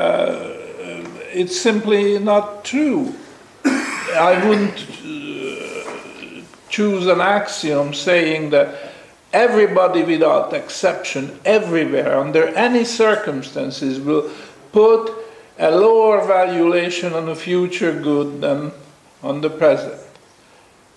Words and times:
uh, 0.00 0.50
it's 1.32 1.60
simply 1.60 2.18
not 2.18 2.64
true. 2.64 3.14
I 3.64 4.42
wouldn't 4.44 4.88
uh, 5.04 6.42
choose 6.68 7.06
an 7.06 7.20
axiom 7.20 7.94
saying 7.94 8.50
that 8.50 8.92
everybody 9.32 10.02
without 10.02 10.52
exception, 10.52 11.38
everywhere, 11.44 12.18
under 12.18 12.48
any 12.48 12.84
circumstances, 12.84 14.00
will 14.00 14.32
put 14.72 15.12
a 15.60 15.70
lower 15.70 16.26
valuation 16.26 17.12
on 17.12 17.28
a 17.28 17.36
future 17.36 17.92
good 17.92 18.40
than 18.40 18.72
on 19.22 19.42
the 19.42 19.50
present. 19.50 20.00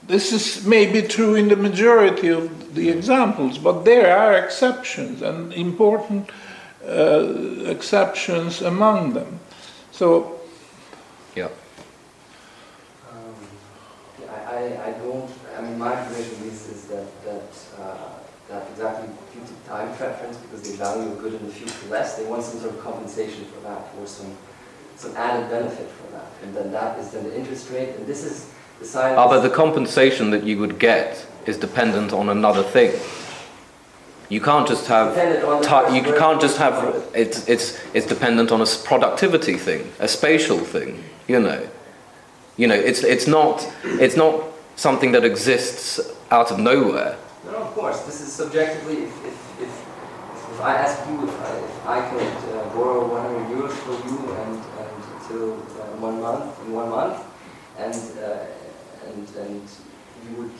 This 0.07 0.33
is 0.33 0.65
maybe 0.65 1.03
true 1.03 1.35
in 1.35 1.49
the 1.49 1.55
majority 1.55 2.29
of 2.29 2.73
the 2.73 2.89
examples, 2.89 3.59
but 3.59 3.85
there 3.85 4.17
are 4.17 4.33
exceptions 4.33 5.21
and 5.21 5.53
important 5.53 6.31
exceptions 6.87 8.61
among 8.61 9.13
them. 9.13 9.39
So, 9.91 10.39
yeah. 11.35 11.49
Um, 13.11 13.35
I, 14.29 14.77
I 14.87 14.91
don't, 15.03 15.29
I 15.57 15.61
mean, 15.61 15.77
my 15.77 15.95
position 16.05 16.47
is, 16.47 16.67
is 16.69 16.87
that, 16.87 17.23
that, 17.25 17.81
uh, 17.81 18.09
that 18.49 18.67
exactly 18.71 19.09
due 19.33 19.45
to 19.45 19.69
time 19.69 19.93
preference, 19.95 20.37
because 20.37 20.61
they 20.61 20.75
value 20.77 21.11
a 21.11 21.15
good 21.15 21.33
in 21.33 21.45
the 21.45 21.51
future 21.51 21.87
less, 21.89 22.15
they 22.15 22.25
want 22.25 22.43
some 22.43 22.59
sort 22.59 22.73
of 22.73 22.79
compensation 22.81 23.45
for 23.45 23.59
that, 23.67 23.81
or 23.99 24.07
some, 24.07 24.35
some 24.95 25.15
added 25.17 25.49
benefit 25.49 25.89
for 25.89 26.11
that. 26.11 26.31
And 26.43 26.55
then 26.55 26.71
that 26.71 26.97
is 26.99 27.11
then 27.11 27.25
the 27.25 27.35
interest 27.35 27.69
rate, 27.71 27.95
and 27.97 28.07
this 28.07 28.23
is 28.23 28.51
the 28.79 28.85
side. 28.85 29.17
Ah, 29.17 29.27
but 29.27 29.41
the 29.41 29.49
compensation 29.49 30.29
that 30.31 30.43
you 30.43 30.57
would 30.59 30.79
get 30.79 31.25
is 31.45 31.57
dependent 31.57 32.13
on 32.13 32.29
another 32.29 32.63
thing. 32.63 32.91
You 34.29 34.41
can't 34.41 34.67
just 34.67 34.87
have 34.87 35.15
you 35.95 36.03
can't 36.13 36.41
just 36.41 36.57
have 36.57 37.05
it's 37.13 37.47
it's 37.47 37.79
it's 37.93 38.05
dependent 38.05 38.51
on 38.51 38.61
a 38.61 38.65
productivity 38.83 39.57
thing, 39.57 39.91
a 39.99 40.07
spatial 40.07 40.59
thing. 40.59 41.03
You 41.27 41.39
know, 41.39 41.69
you 42.57 42.67
know 42.67 42.75
it's 42.75 43.03
it's 43.03 43.27
not 43.27 43.65
it's 43.83 44.17
not 44.17 44.43
something 44.75 45.13
that 45.13 45.23
exists 45.23 45.99
out 46.29 46.51
of 46.51 46.59
nowhere. 46.59 47.15
No, 47.45 47.55
of 47.55 47.73
course, 47.73 48.01
this 48.01 48.19
is 48.19 48.31
subjectively. 48.33 49.03
If, 49.03 49.25
if, 49.25 49.61
if, 49.61 49.69
if 50.51 50.61
I 50.61 50.75
ask 50.75 51.07
you 51.07 51.23
if 51.23 51.41
I, 51.41 51.57
if 51.57 51.87
I 51.87 52.09
could 52.09 52.33
uh, 52.51 52.69
borrow 52.75 53.07
100 53.07 53.55
euros 53.55 53.71
for 53.85 53.95
you 54.07 54.17
and, 54.43 54.55
and 54.55 55.03
until 55.15 55.53
uh, 55.53 56.03
one 56.03 56.19
month 56.19 56.59
in 56.65 56.73
one 56.73 56.89
month, 56.89 57.23
and 57.77 57.95
uh, 58.19 58.45
and 59.07 59.27
and 59.37 59.61
you 60.27 60.35
would 60.35 60.51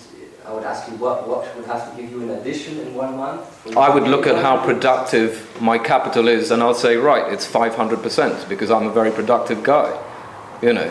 I 0.47 0.53
would 0.53 0.63
ask 0.63 0.89
you 0.89 0.95
what, 0.95 1.27
what 1.27 1.53
would 1.57 1.65
have 1.65 1.91
to 1.93 2.01
give 2.01 2.09
you 2.09 2.21
an 2.21 2.29
addition 2.29 2.79
in 2.79 2.93
one 2.93 3.17
month? 3.17 3.75
I 3.75 3.93
would 3.93 4.03
look 4.03 4.25
at 4.25 4.41
how 4.41 4.63
productive 4.63 5.45
my 5.61 5.77
capital 5.77 6.29
is 6.29 6.51
and 6.51 6.63
I'll 6.63 6.73
say, 6.73 6.95
right, 6.95 7.33
it's 7.33 7.45
500% 7.45 8.47
because 8.47 8.71
I'm 8.71 8.87
a 8.87 8.91
very 8.91 9.11
productive 9.11 9.61
guy, 9.61 9.91
you 10.61 10.71
know. 10.71 10.89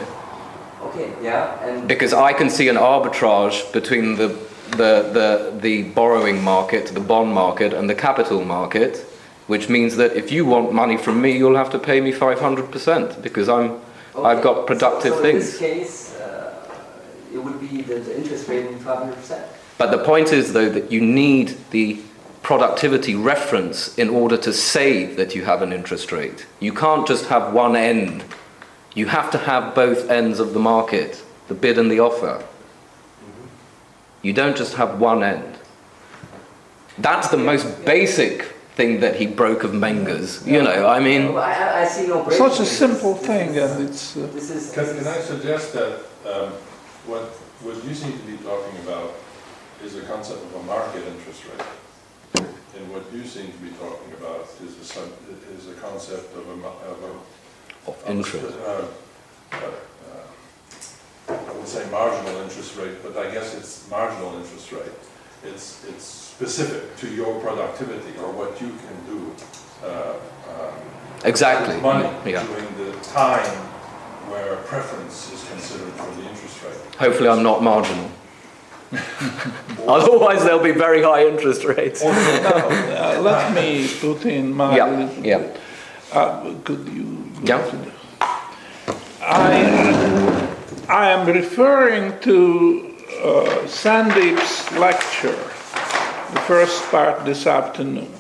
Okay, 0.82 1.10
yeah. 1.22 1.58
And 1.64 1.88
because 1.88 2.12
I 2.12 2.34
can 2.34 2.50
see 2.50 2.68
an 2.68 2.77
arbitrage 2.77 3.72
between 3.72 4.16
the, 4.16 4.28
the, 4.72 4.92
the, 5.16 5.58
the 5.58 5.82
borrowing 5.84 6.44
market, 6.44 6.88
the 6.88 7.00
bond 7.00 7.32
market, 7.32 7.72
and 7.72 7.88
the 7.88 7.94
capital 7.94 8.44
market, 8.44 8.98
which 9.46 9.70
means 9.70 9.96
that 9.96 10.12
if 10.14 10.30
you 10.30 10.44
want 10.44 10.74
money 10.74 10.98
from 10.98 11.22
me, 11.22 11.34
you'll 11.34 11.56
have 11.56 11.70
to 11.70 11.78
pay 11.78 12.02
me 12.02 12.12
500% 12.12 13.22
because 13.22 13.48
I'm, 13.48 13.70
okay. 13.70 13.82
I've 14.22 14.42
got 14.42 14.66
productive 14.66 15.14
so, 15.14 15.16
so 15.16 15.22
things. 15.22 16.05
In 17.37 17.45
this 17.45 17.61
case, 17.61 17.70
it 17.70 17.70
would 17.70 17.70
be 17.70 17.83
the, 17.83 18.01
the 18.01 18.17
interest 18.17 18.48
rate 18.48 18.67
would 18.67 18.79
be 18.79 18.84
500%. 18.84 19.47
But 19.79 19.91
the 19.91 19.98
point 19.98 20.33
is, 20.33 20.53
though, 20.53 20.69
that 20.70 20.91
you 20.91 21.01
need 21.01 21.56
the 21.70 22.01
productivity 22.42 23.15
reference 23.15 23.97
in 23.98 24.09
order 24.09 24.37
to 24.37 24.53
say 24.53 25.05
that 25.15 25.34
you 25.34 25.45
have 25.45 25.62
an 25.62 25.73
interest 25.73 26.12
rate. 26.12 26.47
You 26.61 26.73
can't 26.73 27.07
just 27.07 27.27
have 27.27 27.53
one 27.53 27.77
end. 27.77 28.25
You 28.95 29.07
have 29.07 29.31
to 29.33 29.39
have 29.39 29.75
both 29.75 30.09
ends 30.09 30.39
of 30.39 30.55
the 30.55 30.61
market, 30.61 31.23
the 31.48 31.55
bid 31.55 31.79
and 31.79 31.91
the 31.91 32.01
offer. 32.01 32.45
You 34.23 34.33
don't 34.33 34.57
just 34.57 34.75
have 34.75 35.01
one 35.01 35.23
end. 35.23 35.58
That's 36.98 37.29
the 37.29 37.36
most 37.36 37.85
basic 37.85 38.42
thing 38.77 39.01
that 39.01 39.17
he 39.17 39.27
broke 39.27 39.64
of 39.64 39.75
Menger's. 39.75 40.46
You 40.46 40.63
know, 40.63 40.86
I 40.86 41.01
mean, 41.01 41.35
well, 41.35 41.42
I, 41.42 41.83
I, 41.83 41.86
such 41.86 42.61
a 42.61 42.67
simple 42.67 43.14
thing, 43.14 43.57
and 43.58 43.89
it's. 43.89 44.17
Uh, 44.17 44.27
this 44.33 44.51
is, 44.51 44.73
can, 44.73 44.86
can 44.96 45.07
I 45.07 45.20
suggest 45.20 45.73
that 45.75 46.01
um, 46.27 46.52
what, 47.06 47.22
what 47.62 47.83
you 47.84 47.94
seem 47.94 48.12
to 48.12 48.27
be 48.27 48.36
talking 48.39 48.77
about 48.83 49.14
is 49.84 49.96
a 49.96 50.02
concept 50.02 50.42
of 50.42 50.55
a 50.55 50.62
market 50.64 51.06
interest 51.06 51.44
rate. 51.46 52.46
And 52.77 52.92
what 52.92 53.11
you 53.12 53.24
seem 53.24 53.50
to 53.50 53.58
be 53.58 53.70
talking 53.78 54.12
about 54.18 54.48
is 54.62 54.77
a, 54.96 55.08
is 55.56 55.68
a 55.68 55.74
concept 55.80 56.34
of 56.36 56.46
a, 56.48 56.66
of 56.66 57.02
a 57.02 57.90
of 57.90 58.02
interest. 58.06 58.58
Uh, 58.58 58.86
uh, 59.52 59.56
uh, 61.28 61.33
I 61.33 61.52
would 61.52 61.68
say 61.68 61.89
marginal 61.90 62.42
interest 62.42 62.77
rate, 62.77 63.02
but 63.02 63.16
I 63.16 63.30
guess 63.33 63.55
it's 63.55 63.89
marginal 63.89 64.36
interest 64.36 64.72
rate. 64.72 64.92
It's, 65.45 65.84
it's 65.89 66.05
specific 66.05 66.96
to 66.98 67.14
your 67.14 67.40
productivity 67.40 68.18
or 68.18 68.33
what 68.33 68.61
you 68.61 68.68
can 68.68 68.98
do. 69.06 69.34
Uh, 69.83 70.14
um, 70.50 70.74
exactly. 71.24 71.80
Money 71.80 72.11
yeah. 72.30 72.45
during 72.45 72.66
the 72.77 72.92
time 73.00 73.68
where 74.29 74.55
a 74.55 74.63
preference 74.63 75.33
is 75.33 75.48
considered 75.48 75.92
for 75.92 76.11
the 76.20 76.29
interest 76.29 76.63
rate. 76.64 76.97
Hopefully, 76.97 77.29
I'm 77.29 77.42
not 77.42 77.63
marginal. 77.63 78.11
Otherwise, 79.89 80.45
there'll 80.45 80.63
be 80.63 80.73
very 80.73 81.03
high 81.03 81.27
interest 81.27 81.64
rates. 81.64 82.03
now, 82.03 82.11
uh, 82.13 83.20
let 83.20 83.55
me 83.55 83.89
put 84.01 84.25
in 84.25 84.53
my. 84.53 84.77
Yeah. 84.77 85.11
yeah. 85.23 85.57
Uh, 86.13 86.55
could 86.64 86.89
you? 86.89 87.31
Yeah. 87.42 87.63
I, 89.20 90.48
I 90.89 91.11
am 91.11 91.27
referring 91.27 92.19
to 92.20 92.95
uh, 93.23 93.67
Sandeep's 93.67 94.70
lecture, 94.73 95.33
the 96.33 96.41
first 96.47 96.85
part 96.91 97.25
this 97.25 97.47
afternoon, 97.47 98.13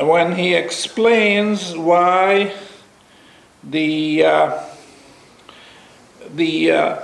when 0.00 0.34
he 0.34 0.54
explains 0.54 1.76
why 1.76 2.52
the 3.62 4.24
uh, 4.24 4.67
the 6.34 6.70
uh, 6.70 6.98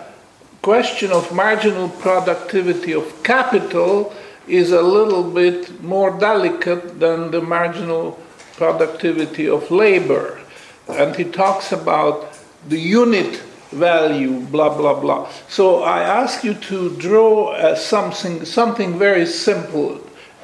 question 0.63 1.13
of 1.13 1.33
marginal 1.33 1.89
productivity 1.89 2.93
of 2.93 3.23
capital 3.23 4.15
is 4.47 4.73
a 4.73 4.83
little 4.83 5.25
bit 5.25 5.83
more 5.83 6.19
delicate 6.19 7.01
than 7.01 7.31
the 7.31 7.41
marginal 7.41 8.19
productivity 8.57 9.49
of 9.49 9.71
labor. 9.71 10.41
And 10.89 11.17
he 11.17 11.25
talks 11.25 11.73
about 11.73 12.39
the 12.69 12.79
unit 12.79 13.37
value, 13.73 14.41
blah, 14.41 14.77
blah, 14.77 14.99
blah. 15.01 15.29
So 15.49 15.83
I 15.83 16.03
ask 16.03 16.45
you 16.45 16.55
to 16.55 16.97
draw 16.97 17.49
uh, 17.49 17.75
something, 17.75 18.45
something 18.45 18.99
very 18.99 19.27
simple, 19.27 20.01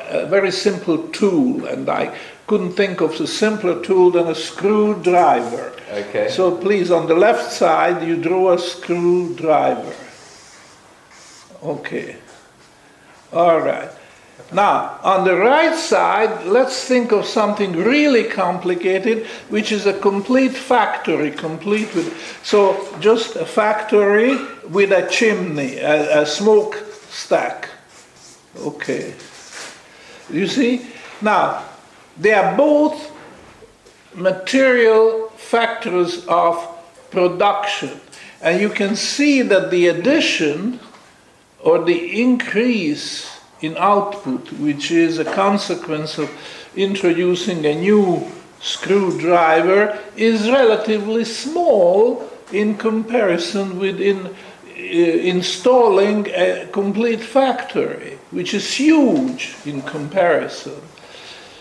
a 0.09 0.27
very 0.27 0.51
simple 0.51 1.09
tool, 1.09 1.67
and 1.67 1.89
I 1.89 2.17
couldn't 2.51 2.73
think 2.73 3.01
of 3.01 3.13
a 3.21 3.29
simpler 3.29 3.81
tool 3.81 4.11
than 4.11 4.27
a 4.27 4.35
screwdriver. 4.35 5.73
Okay. 5.89 6.29
So 6.29 6.57
please, 6.57 6.91
on 6.91 7.07
the 7.07 7.15
left 7.15 7.53
side, 7.53 8.03
you 8.03 8.17
draw 8.17 8.55
a 8.55 8.59
screwdriver. 8.59 9.95
Okay. 11.63 12.17
All 13.33 13.61
right. 13.61 13.89
Now, 14.53 14.99
on 15.05 15.25
the 15.25 15.37
right 15.37 15.77
side, 15.77 16.45
let's 16.45 16.83
think 16.83 17.13
of 17.13 17.25
something 17.25 17.71
really 17.73 18.25
complicated, 18.25 19.27
which 19.49 19.71
is 19.71 19.87
a 19.87 19.97
complete 19.97 20.57
factory, 20.57 21.31
complete 21.31 21.95
with, 21.95 22.11
so 22.43 22.61
just 22.99 23.37
a 23.37 23.47
factory 23.47 24.37
with 24.69 24.91
a 24.91 25.09
chimney, 25.09 25.77
a, 25.77 26.23
a 26.23 26.27
smoke 26.27 26.85
stack. 27.11 27.71
Okay. 28.59 29.15
You 30.29 30.49
see? 30.49 30.91
Now, 31.23 31.70
they 32.21 32.35
are 32.35 32.55
both 32.55 33.11
material 34.15 35.31
factors 35.37 36.27
of 36.27 36.57
production. 37.11 37.99
And 38.43 38.61
you 38.61 38.69
can 38.69 38.95
see 38.95 39.43
that 39.43 39.71
the 39.71 39.89
addition 39.89 40.81
or 41.61 41.85
the 41.85 42.21
increase 42.23 43.41
in 43.61 43.77
output, 43.77 44.53
which 44.53 44.91
is 44.91 45.19
a 45.19 45.25
consequence 45.25 46.19
of 46.19 46.31
introducing 46.77 47.65
a 47.65 47.75
new 47.75 48.31
screwdriver, 48.61 49.99
is 50.17 50.49
relatively 50.49 51.25
small 51.25 52.29
in 52.53 52.77
comparison 52.77 53.79
with 53.79 54.01
in, 54.01 54.27
uh, 54.27 54.31
installing 54.71 56.27
a 56.29 56.67
complete 56.73 57.21
factory, 57.21 58.19
which 58.31 58.55
is 58.55 58.75
huge 58.75 59.55
in 59.65 59.83
comparison. 59.83 60.81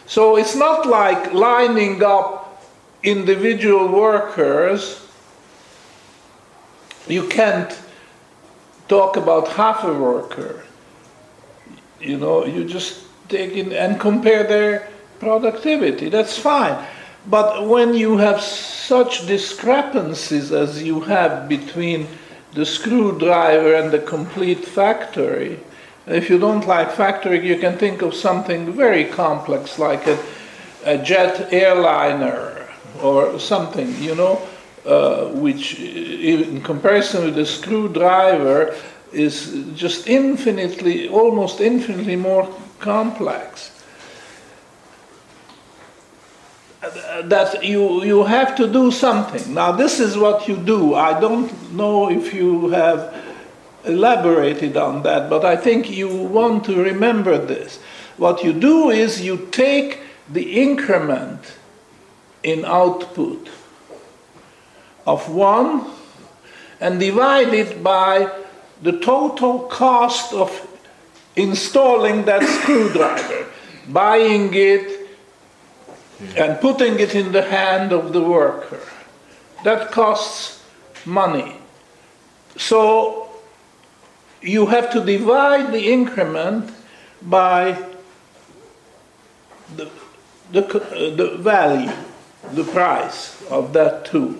So 0.09 0.37
it's 0.37 0.55
not 0.55 0.87
like 0.87 1.35
lining 1.35 2.01
up 2.01 2.65
individual 3.03 3.87
workers. 3.89 5.05
You 7.07 7.27
can't 7.27 7.79
talk 8.87 9.17
about 9.17 9.49
half 9.49 9.83
a 9.83 9.93
worker. 9.93 10.63
You 12.01 12.17
know, 12.17 12.43
you 12.43 12.65
just 12.65 13.03
take 13.27 13.51
in 13.51 13.71
and 13.71 13.99
compare 13.99 14.43
their 14.43 14.89
productivity. 15.19 16.09
That's 16.09 16.39
fine. 16.39 16.83
But 17.27 17.67
when 17.67 17.93
you 17.93 18.17
have 18.17 18.41
such 18.41 19.27
discrepancies 19.27 20.51
as 20.51 20.81
you 20.81 21.01
have 21.01 21.47
between 21.47 22.07
the 22.53 22.65
screwdriver 22.65 23.75
and 23.75 23.91
the 23.91 23.99
complete 23.99 24.65
factory, 24.65 25.59
if 26.09 26.29
you 26.29 26.39
don't 26.39 26.65
like 26.65 26.91
factory, 26.91 27.45
you 27.45 27.57
can 27.57 27.77
think 27.77 28.01
of 28.01 28.13
something 28.13 28.73
very 28.73 29.05
complex 29.05 29.77
like 29.77 30.07
a, 30.07 30.17
a 30.85 30.97
jet 30.97 31.53
airliner 31.53 32.67
or 33.01 33.39
something, 33.39 33.95
you 34.01 34.15
know, 34.15 34.41
uh, 34.85 35.25
which 35.27 35.79
in 35.79 36.61
comparison 36.61 37.25
with 37.25 37.37
a 37.37 37.45
screwdriver 37.45 38.75
is 39.11 39.65
just 39.75 40.07
infinitely, 40.07 41.07
almost 41.09 41.61
infinitely 41.61 42.15
more 42.15 42.47
complex. 42.79 43.75
That 47.23 47.63
you, 47.63 48.03
you 48.03 48.23
have 48.23 48.55
to 48.55 48.71
do 48.71 48.89
something. 48.89 49.53
Now, 49.53 49.73
this 49.73 49.99
is 49.99 50.17
what 50.17 50.47
you 50.47 50.55
do. 50.55 50.95
I 50.95 51.19
don't 51.19 51.73
know 51.73 52.09
if 52.09 52.33
you 52.33 52.69
have 52.69 53.13
elaborated 53.85 54.77
on 54.77 55.03
that, 55.03 55.29
but 55.29 55.45
I 55.45 55.55
think 55.55 55.89
you 55.89 56.07
want 56.07 56.65
to 56.65 56.83
remember 56.83 57.37
this. 57.37 57.79
What 58.17 58.43
you 58.43 58.53
do 58.53 58.89
is 58.89 59.21
you 59.21 59.47
take 59.51 59.99
the 60.29 60.61
increment 60.61 61.57
in 62.43 62.65
output 62.65 63.49
of 65.07 65.29
1 65.29 65.85
and 66.81 66.99
divide 66.99 67.53
it 67.53 67.83
by 67.83 68.31
the 68.81 68.99
total 68.99 69.59
cost 69.59 70.33
of 70.33 70.67
installing 71.35 72.25
that 72.25 72.43
screwdriver, 72.43 73.45
buying 73.87 74.53
it 74.53 75.07
and 76.35 76.59
putting 76.59 76.99
it 76.99 77.15
in 77.15 77.31
the 77.31 77.43
hand 77.43 77.91
of 77.91 78.13
the 78.13 78.21
worker. 78.21 78.81
That 79.63 79.91
costs 79.91 80.63
money. 81.05 81.55
So 82.57 83.28
you 84.41 84.65
have 84.67 84.91
to 84.91 85.03
divide 85.03 85.71
the 85.71 85.91
increment 85.91 86.71
by 87.21 87.77
the, 89.75 89.89
the, 90.51 90.65
uh, 90.65 91.15
the 91.15 91.37
value, 91.37 91.91
the 92.53 92.63
price 92.63 93.41
of 93.49 93.73
that 93.73 94.05
tool. 94.05 94.35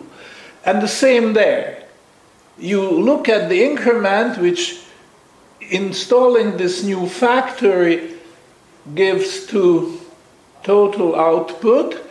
And 0.66 0.82
the 0.82 0.88
same 0.88 1.34
there. 1.34 1.84
You 2.58 2.90
look 2.90 3.30
at 3.30 3.50
the 3.50 3.64
increment 3.64 4.38
which 4.38 4.82
installing 5.62 6.58
this 6.58 6.84
new 6.84 7.08
factory 7.08 8.16
gives 8.96 9.46
to 9.48 10.00
total 10.64 11.16
output, 11.16 12.02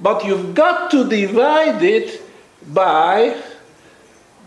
but 0.00 0.24
you've 0.24 0.54
got 0.54 0.90
to 0.90 1.08
divide 1.08 1.82
it 1.82 2.22
by 2.68 3.40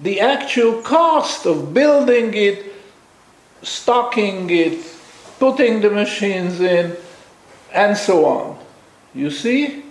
the 0.02 0.20
actual 0.20 0.82
cost 0.82 1.46
of 1.46 1.74
building 1.74 2.34
it 2.34 2.69
stocking 3.62 4.50
it, 4.50 4.86
putting 5.40 5.82
the 5.82 5.90
machines 5.90 6.60
in, 6.60 6.96
and 7.74 7.96
so 7.96 8.26
on. 8.26 8.60
You 9.14 9.32
see? 9.32 9.84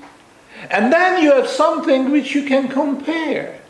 And 0.70 0.92
then 0.92 1.22
you 1.22 1.32
have 1.32 1.48
something 1.48 2.10
which 2.10 2.34
you 2.34 2.44
can 2.44 2.68
compare. 2.68 3.60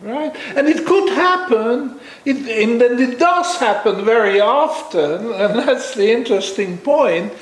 Right? 0.00 0.34
And 0.54 0.68
it 0.68 0.86
could 0.86 1.08
happen, 1.10 1.98
it, 2.24 2.36
and 2.36 2.80
it 2.80 3.18
does 3.18 3.56
happen 3.56 4.04
very 4.04 4.38
often, 4.38 5.32
and 5.32 5.58
that's 5.58 5.94
the 5.94 6.12
interesting 6.12 6.78
point, 6.78 7.32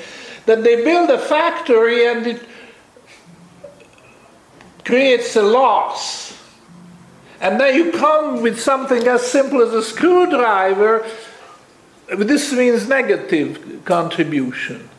that 0.47 0.63
they 0.63 0.83
build 0.83 1.09
a 1.09 1.19
factory 1.19 2.07
and 2.07 2.25
it 2.25 2.41
creates 4.85 5.35
a 5.35 5.43
loss. 5.43 6.35
And 7.41 7.59
then 7.59 7.75
you 7.75 7.91
come 7.91 8.41
with 8.41 8.59
something 8.59 9.07
as 9.07 9.21
simple 9.29 9.61
as 9.61 9.73
a 9.73 9.83
screwdriver 9.83 11.05
this 12.07 12.53
means 12.53 12.87
negative 12.87 13.81
contribution, 13.85 14.89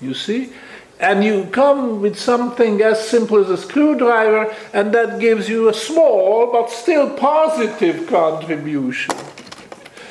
you 0.00 0.14
see? 0.14 0.52
And 1.00 1.24
you 1.24 1.46
come 1.52 2.00
with 2.00 2.18
something 2.18 2.80
as 2.82 3.06
simple 3.08 3.38
as 3.38 3.50
a 3.50 3.56
screwdriver, 3.56 4.54
and 4.72 4.92
that 4.94 5.20
gives 5.20 5.48
you 5.48 5.68
a 5.68 5.74
small 5.74 6.50
but 6.52 6.70
still 6.70 7.10
positive 7.10 8.06
contribution. 8.06 9.14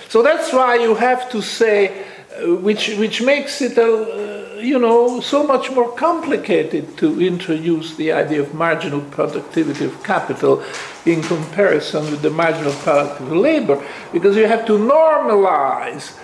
So 0.09 0.21
that's 0.21 0.53
why 0.53 0.75
you 0.75 0.95
have 0.95 1.29
to 1.31 1.41
say, 1.41 2.03
uh, 2.37 2.55
which, 2.55 2.95
which 2.97 3.21
makes 3.21 3.61
it, 3.61 3.77
uh, 3.77 4.32
you 4.63 4.79
know, 4.79 5.19
so 5.19 5.43
much 5.45 5.71
more 5.71 5.91
complicated 5.91 6.97
to 6.97 7.21
introduce 7.21 7.95
the 7.95 8.11
idea 8.11 8.41
of 8.41 8.53
marginal 8.53 9.01
productivity 9.01 9.85
of 9.85 10.03
capital 10.03 10.63
in 11.05 11.21
comparison 11.21 12.09
with 12.09 12.21
the 12.21 12.29
marginal 12.29 12.73
productivity 12.73 13.25
of 13.25 13.41
labor, 13.41 13.85
because 14.11 14.35
you 14.35 14.47
have 14.47 14.65
to 14.65 14.73
normalize. 14.73 16.17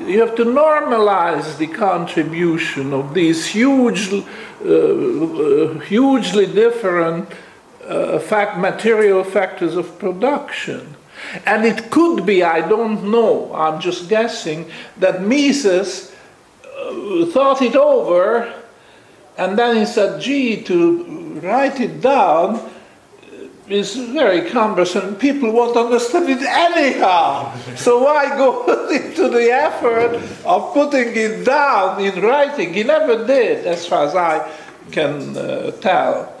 You 0.00 0.20
have 0.20 0.34
to 0.36 0.44
normalize 0.44 1.58
the 1.58 1.66
contribution 1.66 2.92
of 2.92 3.14
these 3.14 3.46
huge, 3.46 4.12
uh, 4.12 4.22
uh, 4.64 5.78
hugely 5.80 6.46
different 6.46 7.28
uh, 7.86 8.18
fact, 8.18 8.58
material 8.58 9.22
factors 9.22 9.76
of 9.76 9.98
production. 9.98 10.96
And 11.46 11.64
it 11.64 11.90
could 11.90 12.26
be, 12.26 12.42
I 12.42 12.66
don't 12.66 13.10
know, 13.10 13.54
I'm 13.54 13.80
just 13.80 14.08
guessing, 14.08 14.70
that 14.98 15.22
Mises 15.22 16.11
thought 17.32 17.62
it 17.62 17.76
over 17.76 18.52
and 19.38 19.58
then 19.58 19.76
he 19.76 19.86
said, 19.86 20.20
gee, 20.20 20.62
to 20.64 21.40
write 21.42 21.80
it 21.80 22.00
down, 22.00 22.70
is 23.68 23.96
very 23.96 24.50
cumbersome. 24.50 25.16
People 25.16 25.52
won't 25.52 25.76
understand 25.76 26.28
it 26.28 26.42
anyhow. 26.42 27.56
So 27.76 28.02
why 28.02 28.36
go 28.36 28.88
into 28.90 29.28
the 29.28 29.50
effort 29.50 30.20
of 30.44 30.74
putting 30.74 31.16
it 31.16 31.44
down 31.44 32.02
in 32.04 32.20
writing? 32.22 32.74
He 32.74 32.82
never 32.82 33.26
did, 33.26 33.66
as 33.66 33.86
far 33.86 34.04
as 34.04 34.14
I 34.14 34.52
can 34.90 35.36
uh, 35.36 35.70
tell. 35.80 36.34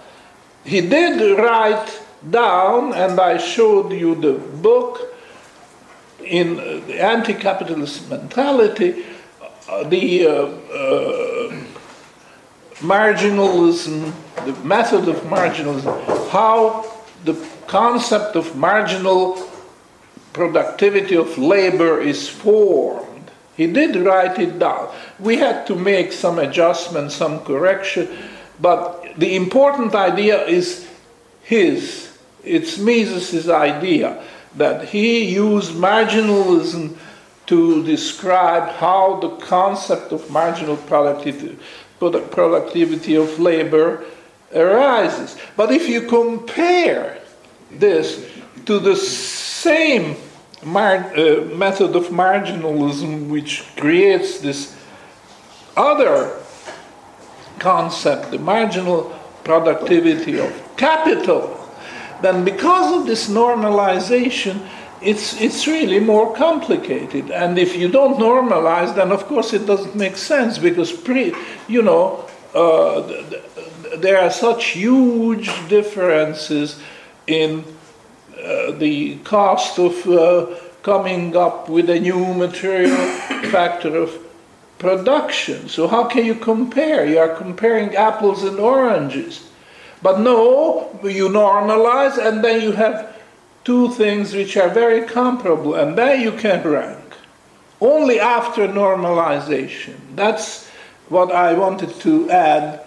He 0.64 0.80
did 0.80 1.38
write 1.38 2.02
down, 2.28 2.92
and 2.92 3.18
I 3.18 3.38
showed 3.38 3.92
you 3.92 4.14
the 4.14 4.34
book 4.34 5.14
in 6.22 6.60
uh, 6.60 6.80
the 6.86 7.02
anti-capitalist 7.02 8.10
mentality, 8.10 9.02
uh, 9.02 9.21
the 9.84 10.26
uh, 10.26 10.32
uh, 10.32 11.64
marginalism, 12.78 14.12
the 14.44 14.52
method 14.64 15.08
of 15.08 15.16
marginalism, 15.22 16.28
how 16.30 16.84
the 17.24 17.34
concept 17.66 18.36
of 18.36 18.56
marginal 18.56 19.48
productivity 20.32 21.16
of 21.16 21.38
labor 21.38 22.00
is 22.00 22.28
formed. 22.28 23.30
He 23.56 23.66
did 23.66 23.96
write 23.96 24.38
it 24.38 24.58
down. 24.58 24.92
We 25.18 25.36
had 25.36 25.66
to 25.66 25.74
make 25.74 26.12
some 26.12 26.38
adjustments, 26.38 27.14
some 27.14 27.40
correction, 27.40 28.08
but 28.60 29.04
the 29.18 29.36
important 29.36 29.94
idea 29.94 30.44
is 30.46 30.88
his. 31.42 32.18
It's 32.42 32.78
Mises' 32.78 33.48
idea 33.48 34.22
that 34.56 34.88
he 34.88 35.24
used 35.24 35.72
marginalism 35.72 36.96
to 37.46 37.82
describe 37.84 38.68
how 38.76 39.18
the 39.20 39.30
concept 39.36 40.12
of 40.12 40.30
marginal 40.30 40.76
productivity, 40.76 41.58
productivity 41.98 43.16
of 43.16 43.38
labor 43.38 44.04
arises. 44.54 45.36
But 45.56 45.72
if 45.72 45.88
you 45.88 46.02
compare 46.02 47.20
this 47.70 48.28
to 48.66 48.78
the 48.78 48.96
same 48.96 50.16
mar- 50.62 51.12
uh, 51.16 51.44
method 51.54 51.96
of 51.96 52.08
marginalism 52.08 53.28
which 53.28 53.64
creates 53.76 54.40
this 54.40 54.76
other 55.76 56.38
concept, 57.58 58.30
the 58.30 58.38
marginal 58.38 59.18
productivity 59.44 60.38
of 60.38 60.76
capital, 60.76 61.58
then 62.20 62.44
because 62.44 63.00
of 63.00 63.06
this 63.06 63.28
normalization, 63.28 64.60
it's, 65.02 65.40
it's 65.40 65.66
really 65.66 66.00
more 66.00 66.34
complicated. 66.34 67.30
And 67.30 67.58
if 67.58 67.76
you 67.76 67.88
don't 67.88 68.18
normalize, 68.18 68.94
then 68.94 69.12
of 69.12 69.26
course 69.26 69.52
it 69.52 69.66
doesn't 69.66 69.94
make 69.94 70.16
sense 70.16 70.58
because, 70.58 70.92
pre, 70.92 71.34
you 71.68 71.82
know, 71.82 72.28
uh, 72.54 73.00
there 73.96 74.18
are 74.18 74.30
such 74.30 74.66
huge 74.68 75.50
differences 75.68 76.80
in 77.26 77.64
uh, 78.42 78.72
the 78.72 79.16
cost 79.18 79.78
of 79.78 80.06
uh, 80.08 80.46
coming 80.82 81.36
up 81.36 81.68
with 81.68 81.88
a 81.90 82.00
new 82.00 82.34
material 82.34 82.96
factor 83.50 83.96
of 83.96 84.18
production. 84.78 85.68
So, 85.68 85.86
how 85.86 86.04
can 86.04 86.26
you 86.26 86.34
compare? 86.34 87.06
You 87.06 87.18
are 87.18 87.36
comparing 87.36 87.94
apples 87.94 88.42
and 88.42 88.58
oranges. 88.58 89.48
But 90.02 90.18
no, 90.18 90.98
you 91.04 91.28
normalize, 91.28 92.18
and 92.18 92.44
then 92.44 92.60
you 92.60 92.72
have 92.72 93.11
two 93.64 93.90
things 93.90 94.34
which 94.34 94.56
are 94.56 94.68
very 94.68 95.06
comparable, 95.06 95.74
and 95.74 95.96
then 95.96 96.20
you 96.20 96.32
can 96.32 96.66
rank. 96.66 96.98
Only 97.80 98.20
after 98.20 98.68
normalization. 98.68 99.96
That's 100.14 100.68
what 101.08 101.32
I 101.32 101.54
wanted 101.54 101.94
to 102.00 102.30
add 102.30 102.80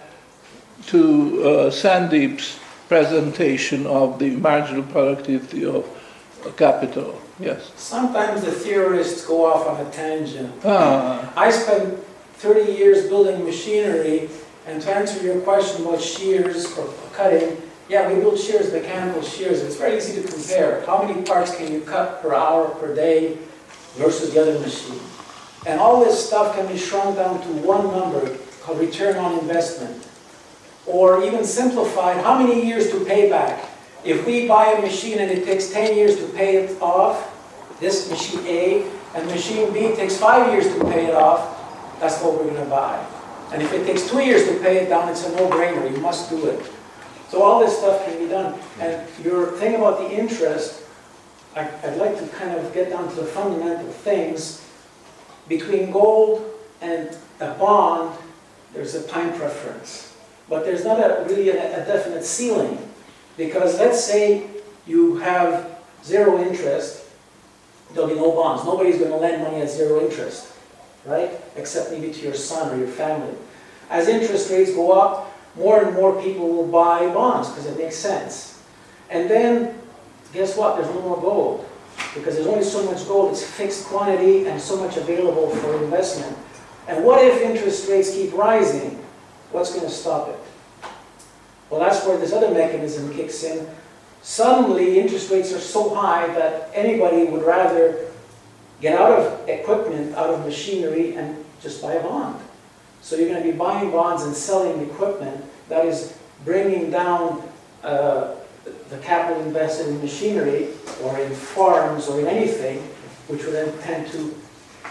to 0.88 1.44
uh, 1.44 1.72
Sandeep's 1.72 2.60
presentation 2.88 3.86
of 3.88 4.20
the 4.20 4.32
marginal 4.32 4.84
productivity 4.84 5.66
of 5.66 5.86
capital. 6.58 7.20
Yes. 7.40 7.72
Sometimes 7.76 8.42
the 8.42 8.52
theorists 8.52 9.26
go 9.26 9.46
off 9.46 9.68
on 9.68 9.86
a 9.86 9.90
tangent. 9.92 10.54
Ah, 10.64 11.34
I 11.36 11.50
spent 11.52 12.00
30 12.36 12.72
years 12.72 13.08
building 13.08 13.44
machinery, 13.44 14.30
and 14.66 14.82
to 14.82 14.96
answer 14.96 15.22
your 15.24 15.42
question 15.42 15.86
about 15.86 16.02
shears 16.02 16.78
or 16.78 16.88
cutting, 17.14 17.58
yeah, 17.88 18.12
we 18.12 18.20
build 18.20 18.40
shears, 18.40 18.72
mechanical 18.72 19.22
shears. 19.22 19.62
It's 19.62 19.76
very 19.76 19.98
easy 19.98 20.22
to 20.22 20.28
compare. 20.28 20.84
How 20.86 21.04
many 21.04 21.22
parts 21.22 21.56
can 21.56 21.72
you 21.72 21.82
cut 21.82 22.22
per 22.22 22.34
hour, 22.34 22.70
per 22.70 22.96
day 22.96 23.38
versus 23.96 24.34
the 24.34 24.42
other 24.42 24.60
machine? 24.60 25.00
And 25.68 25.80
all 25.80 26.04
this 26.04 26.28
stuff 26.28 26.56
can 26.56 26.68
be 26.68 26.78
shrunk 26.78 27.16
down 27.18 27.42
to 27.42 27.48
one 27.66 27.88
number 27.88 28.38
called 28.62 28.80
return 28.80 29.18
on 29.18 29.38
investment. 29.40 30.08
Or 30.88 31.24
even 31.24 31.44
simplified, 31.44 32.24
how 32.24 32.40
many 32.40 32.66
years 32.66 32.92
to 32.92 33.04
pay 33.06 33.30
back? 33.30 33.70
If 34.04 34.26
we 34.26 34.48
buy 34.48 34.74
a 34.74 34.82
machine 34.82 35.20
and 35.20 35.32
it 35.32 35.46
takes 35.46 35.72
10 35.72 35.96
years 35.96 36.18
to 36.18 36.28
pay 36.30 36.58
it 36.58 36.82
off, 36.82 37.32
this 37.80 38.10
machine 38.10 38.46
A, 38.46 38.92
and 39.16 39.28
machine 39.28 39.74
B 39.74 39.96
takes 39.96 40.18
five 40.18 40.52
years 40.52 40.68
to 40.76 40.84
pay 40.86 41.08
it 41.08 41.16
off, 41.16 42.00
that's 42.00 42.22
what 42.22 42.34
we're 42.34 42.52
gonna 42.52 42.70
buy. 42.70 43.04
And 43.52 43.62
if 43.62 43.74
it 43.74 43.86
takes 43.86 44.10
two 44.10 44.20
years 44.20 44.48
to 44.48 44.60
pay 44.60 44.78
it 44.78 44.90
down, 44.90 45.10
it's 45.10 45.26
a 45.26 45.36
no-brainer, 45.36 45.92
you 45.92 45.98
must 45.98 46.30
do 46.30 46.48
it. 46.48 46.72
So 47.36 47.44
all 47.44 47.60
this 47.60 47.78
stuff 47.78 48.06
can 48.06 48.18
be 48.18 48.30
done. 48.30 48.58
And 48.80 49.06
your 49.22 49.48
thing 49.48 49.76
about 49.76 50.00
the 50.00 50.10
interest, 50.10 50.84
I- 51.54 51.68
I'd 51.84 51.98
like 51.98 52.18
to 52.18 52.26
kind 52.28 52.56
of 52.56 52.74
get 52.74 52.90
down 52.90 53.10
to 53.10 53.16
the 53.16 53.26
fundamental 53.26 53.92
things. 53.92 54.62
Between 55.50 55.92
gold 55.92 56.50
and 56.80 57.10
a 57.42 57.52
bond, 57.56 58.18
there's 58.74 58.96
a 58.96 59.04
time 59.04 59.34
preference. 59.34 60.14
But 60.48 60.64
there's 60.64 60.86
not 60.86 60.98
a, 61.02 61.26
really 61.28 61.50
a 61.50 61.84
a 61.84 61.86
definite 61.86 62.24
ceiling. 62.24 62.78
Because 63.36 63.78
let's 63.80 64.02
say 64.02 64.48
you 64.88 65.18
have 65.18 65.76
zero 66.06 66.40
interest, 66.40 67.04
there'll 67.94 68.08
be 68.08 68.16
no 68.16 68.32
bonds. 68.32 68.64
Nobody's 68.64 68.98
gonna 68.98 69.18
lend 69.18 69.44
money 69.44 69.60
at 69.60 69.70
zero 69.70 70.00
interest, 70.00 70.54
right? 71.04 71.32
Except 71.58 71.92
maybe 71.92 72.14
to 72.14 72.22
your 72.22 72.34
son 72.34 72.74
or 72.74 72.78
your 72.78 72.88
family. 72.88 73.36
As 73.90 74.08
interest 74.08 74.50
rates 74.50 74.72
go 74.72 74.94
up, 74.94 75.25
more 75.58 75.84
and 75.84 75.96
more 75.96 76.22
people 76.22 76.50
will 76.50 76.68
buy 76.68 77.08
bonds 77.14 77.50
because 77.50 77.66
it 77.66 77.78
makes 77.78 77.96
sense. 77.96 78.64
And 79.10 79.30
then, 79.30 79.78
guess 80.34 80.58
what? 80.58 80.78
There's 80.78 80.94
no 80.94 81.02
more 81.02 81.22
gold. 81.22 81.70
Because 82.14 82.36
there's 82.36 82.48
only 82.48 82.64
so 82.64 82.84
much 82.92 83.08
gold, 83.08 83.32
it's 83.32 83.44
fixed 83.44 83.86
quantity 83.86 84.48
and 84.48 84.60
so 84.60 84.76
much 84.78 84.98
available 84.98 85.50
for 85.50 85.84
investment. 85.84 86.38
And 86.88 87.04
what 87.04 87.24
if 87.24 87.42
interest 87.42 87.90
rates 87.90 88.12
keep 88.12 88.34
rising? 88.34 89.04
What's 89.52 89.74
going 89.74 89.86
to 89.86 89.92
stop 89.92 90.30
it? 90.30 90.40
Well, 91.70 91.80
that's 91.80 92.06
where 92.06 92.18
this 92.18 92.34
other 92.34 92.52
mechanism 92.52 93.14
kicks 93.14 93.44
in. 93.44 93.68
Suddenly, 94.22 95.00
interest 95.00 95.32
rates 95.32 95.54
are 95.54 95.60
so 95.60 95.94
high 95.94 96.28
that 96.28 96.70
anybody 96.74 97.26
would 97.26 97.44
rather 97.44 98.12
get 98.82 99.00
out 99.00 99.20
of 99.20 99.48
equipment, 99.48 100.16
out 100.16 100.30
of 100.30 100.46
machinery, 100.46 101.16
and 101.16 101.44
just 101.62 101.82
buy 101.82 101.94
a 101.94 102.04
bond. 102.04 102.40
So 103.06 103.16
you're 103.16 103.30
going 103.30 103.44
to 103.44 103.52
be 103.52 103.56
buying 103.56 103.92
bonds 103.92 104.24
and 104.24 104.36
selling 104.36 104.82
equipment 104.82 105.46
that 105.70 105.86
is 105.86 106.18
bringing 106.44 106.90
down 106.90 107.48
uh, 107.84 108.34
the 108.90 108.98
capital 109.04 109.44
invested 109.44 109.90
in 109.90 110.02
machinery 110.02 110.70
or 111.04 111.20
in 111.20 111.32
farms 111.32 112.08
or 112.08 112.20
in 112.20 112.26
anything, 112.26 112.80
which 113.28 113.44
would 113.44 113.54
then 113.54 113.72
tend 113.84 114.08
to 114.08 114.36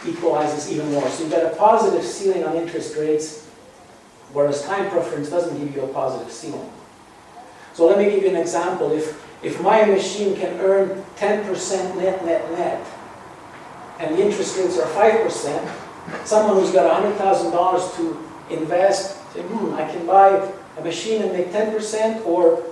equalize 0.06 0.54
this 0.54 0.70
even 0.70 0.92
more. 0.92 1.08
So 1.08 1.24
you've 1.24 1.32
got 1.32 1.52
a 1.52 1.56
positive 1.56 2.04
ceiling 2.04 2.44
on 2.44 2.54
interest 2.54 2.96
rates, 2.96 3.46
whereas 4.32 4.62
time 4.62 4.88
preference 4.90 5.28
doesn't 5.28 5.58
give 5.58 5.74
you 5.74 5.82
a 5.82 5.88
positive 5.88 6.30
ceiling. 6.32 6.70
So 7.72 7.84
let 7.84 7.98
me 7.98 8.04
give 8.04 8.22
you 8.22 8.28
an 8.28 8.36
example. 8.36 8.92
If, 8.92 9.20
if 9.42 9.60
my 9.60 9.84
machine 9.86 10.36
can 10.36 10.60
earn 10.60 11.04
10% 11.16 11.96
net, 11.96 12.24
net, 12.24 12.48
net, 12.52 12.86
and 13.98 14.14
the 14.14 14.22
interest 14.24 14.56
rates 14.56 14.78
are 14.78 14.86
5%, 14.86 15.83
someone 16.24 16.56
who's 16.56 16.72
got 16.72 17.02
$100,000 17.02 17.96
to 17.96 18.54
invest, 18.54 19.16
say, 19.32 19.42
hmm, 19.42 19.74
I 19.74 19.90
can 19.90 20.06
buy 20.06 20.50
a 20.78 20.82
machine 20.82 21.22
and 21.22 21.32
make 21.32 21.48
10% 21.48 22.26
or 22.26 22.62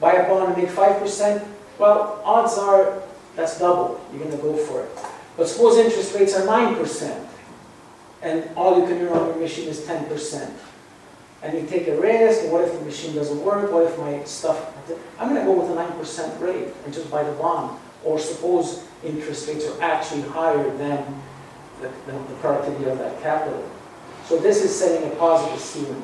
buy 0.00 0.12
a 0.12 0.28
bond 0.28 0.52
and 0.52 0.62
make 0.62 0.74
5%. 0.74 1.46
Well, 1.78 2.20
odds 2.24 2.58
are 2.58 3.02
that's 3.36 3.58
double. 3.58 4.00
You're 4.10 4.24
going 4.24 4.36
to 4.36 4.42
go 4.42 4.56
for 4.56 4.82
it. 4.82 4.90
But 5.36 5.46
suppose 5.46 5.76
interest 5.76 6.14
rates 6.14 6.34
are 6.34 6.46
9% 6.46 7.26
and 8.22 8.48
all 8.56 8.80
you 8.80 8.86
can 8.86 9.00
earn 9.02 9.12
on 9.12 9.26
your 9.26 9.36
machine 9.36 9.68
is 9.68 9.80
10%. 9.80 10.50
And 11.42 11.58
you 11.58 11.66
take 11.66 11.86
a 11.86 12.00
risk, 12.00 12.50
what 12.50 12.62
if 12.62 12.72
the 12.72 12.84
machine 12.84 13.14
doesn't 13.14 13.44
work? 13.44 13.70
What 13.70 13.84
if 13.84 13.98
my 13.98 14.24
stuff... 14.24 14.74
I'm 15.20 15.28
going 15.28 15.40
to 15.40 15.46
go 15.46 15.60
with 15.60 15.70
a 15.70 15.74
9% 15.74 16.40
rate 16.40 16.68
and 16.84 16.94
just 16.94 17.10
buy 17.10 17.22
the 17.22 17.32
bond. 17.32 17.78
Or 18.02 18.18
suppose 18.18 18.84
interest 19.04 19.46
rates 19.46 19.66
are 19.66 19.82
actually 19.82 20.22
higher 20.22 20.74
than 20.78 21.22
the, 21.80 21.88
the, 22.06 22.12
the 22.12 22.34
productivity 22.40 22.90
of 22.90 22.98
that 22.98 23.20
capital. 23.22 23.68
So 24.26 24.38
this 24.38 24.64
is 24.64 24.76
setting 24.76 25.10
a 25.10 25.14
positive 25.16 25.60
ceiling. 25.60 26.02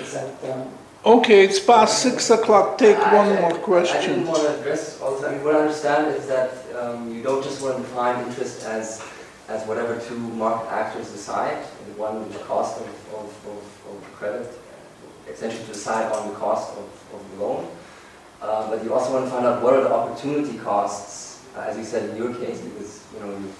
Is 0.00 0.12
that... 0.14 0.34
Um, 0.52 0.68
okay, 1.04 1.44
it's 1.44 1.58
past 1.58 2.02
six 2.02 2.30
o'clock. 2.30 2.78
Take 2.78 2.96
I- 2.98 3.14
one 3.14 3.36
I- 3.36 3.40
more 3.40 3.54
I 3.54 3.58
question. 3.58 4.00
didn't 4.10 4.26
want 4.26 4.42
to 4.42 4.58
address 4.60 5.00
also, 5.00 5.28
I 5.28 5.32
mean, 5.34 5.44
what 5.44 5.54
I 5.56 5.60
understand 5.60 6.14
is 6.16 6.26
that 6.28 6.50
um, 6.78 7.14
you 7.14 7.22
don't 7.22 7.42
just 7.42 7.62
want 7.62 7.76
to 7.76 7.82
define 7.82 8.24
interest 8.26 8.64
as, 8.64 9.02
as 9.48 9.66
whatever 9.66 9.98
two 10.00 10.18
market 10.18 10.70
actors 10.70 11.10
decide, 11.10 11.58
the 11.86 11.94
one 12.00 12.20
with 12.20 12.32
the 12.32 12.44
cost 12.44 12.80
of, 12.80 12.86
of, 13.14 13.26
of, 13.46 13.96
of 13.96 14.12
credit, 14.14 14.46
essentially 15.28 15.62
to 15.64 15.72
decide 15.72 16.12
on 16.12 16.28
the 16.28 16.34
cost 16.34 16.76
of, 16.76 16.84
of 17.14 17.20
the 17.38 17.44
loan. 17.44 17.68
Uh, 18.40 18.68
but 18.68 18.82
you 18.84 18.92
also 18.92 19.12
want 19.12 19.24
to 19.24 19.30
find 19.30 19.46
out 19.46 19.62
what 19.62 19.72
are 19.72 19.82
the 19.82 19.92
opportunity 19.92 20.58
costs, 20.58 21.44
uh, 21.56 21.60
as 21.60 21.78
you 21.78 21.84
said 21.84 22.10
in 22.10 22.16
your 22.16 22.34
case, 22.34 22.60
because, 22.60 23.04
you 23.14 23.20
know, 23.20 23.30
you, 23.30 23.52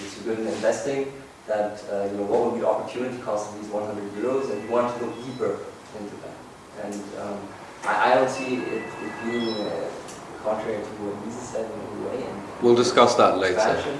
you're 0.00 0.34
good 0.36 0.38
in 0.46 0.52
investing, 0.52 1.12
that, 1.46 1.82
uh, 1.92 2.04
you 2.10 2.16
know, 2.18 2.24
what 2.24 2.40
would 2.44 2.54
be 2.54 2.60
the 2.60 2.68
opportunity 2.68 3.16
cost 3.22 3.52
of 3.52 3.60
these 3.60 3.70
100 3.70 4.12
euros, 4.22 4.50
and 4.52 4.62
you 4.62 4.68
want 4.70 4.86
to 4.98 5.04
look 5.04 5.14
deeper 5.26 5.58
into 5.98 6.14
that. 6.22 6.36
And 6.84 6.94
um, 7.20 7.38
I, 7.84 8.12
I 8.12 8.14
don't 8.14 8.30
see 8.30 8.56
it, 8.56 8.84
it 8.86 9.12
being 9.24 9.66
uh, 9.66 9.90
contrary 10.44 10.78
to 10.82 10.90
what 11.02 11.26
Lisa 11.26 11.40
said 11.44 11.64
in 11.66 11.80
any 11.80 12.00
way. 12.06 12.24
And 12.28 12.42
We'll 12.62 12.76
discuss 12.76 13.14
that 13.16 13.38
later. 13.38 13.54
expansion. 13.56 13.98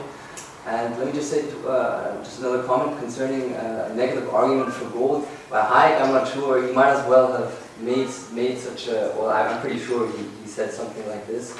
And 0.67 0.97
let 0.99 1.07
me 1.09 1.13
just 1.13 1.31
say, 1.31 1.43
to, 1.43 1.69
uh, 1.69 2.23
just 2.23 2.39
another 2.41 2.63
comment 2.65 2.99
concerning 3.01 3.55
uh, 3.55 3.89
a 3.91 3.95
negative 3.97 4.29
argument 4.33 4.73
for 4.73 4.85
gold. 4.91 5.27
By 5.51 5.63
Hayek, 5.63 6.01
I'm 6.03 6.13
not 6.13 6.29
sure. 6.29 6.65
He 6.67 6.73
might 6.73 6.91
as 6.91 7.05
well 7.09 7.33
have 7.33 7.53
made 7.81 8.09
made 8.33 8.59
such 8.59 8.87
a. 8.89 9.13
Well, 9.17 9.31
I'm 9.31 9.61
pretty 9.63 9.81
sure 9.81 10.07
he, 10.17 10.23
he 10.43 10.47
said 10.47 10.71
something 10.71 11.05
like 11.09 11.27
this. 11.27 11.57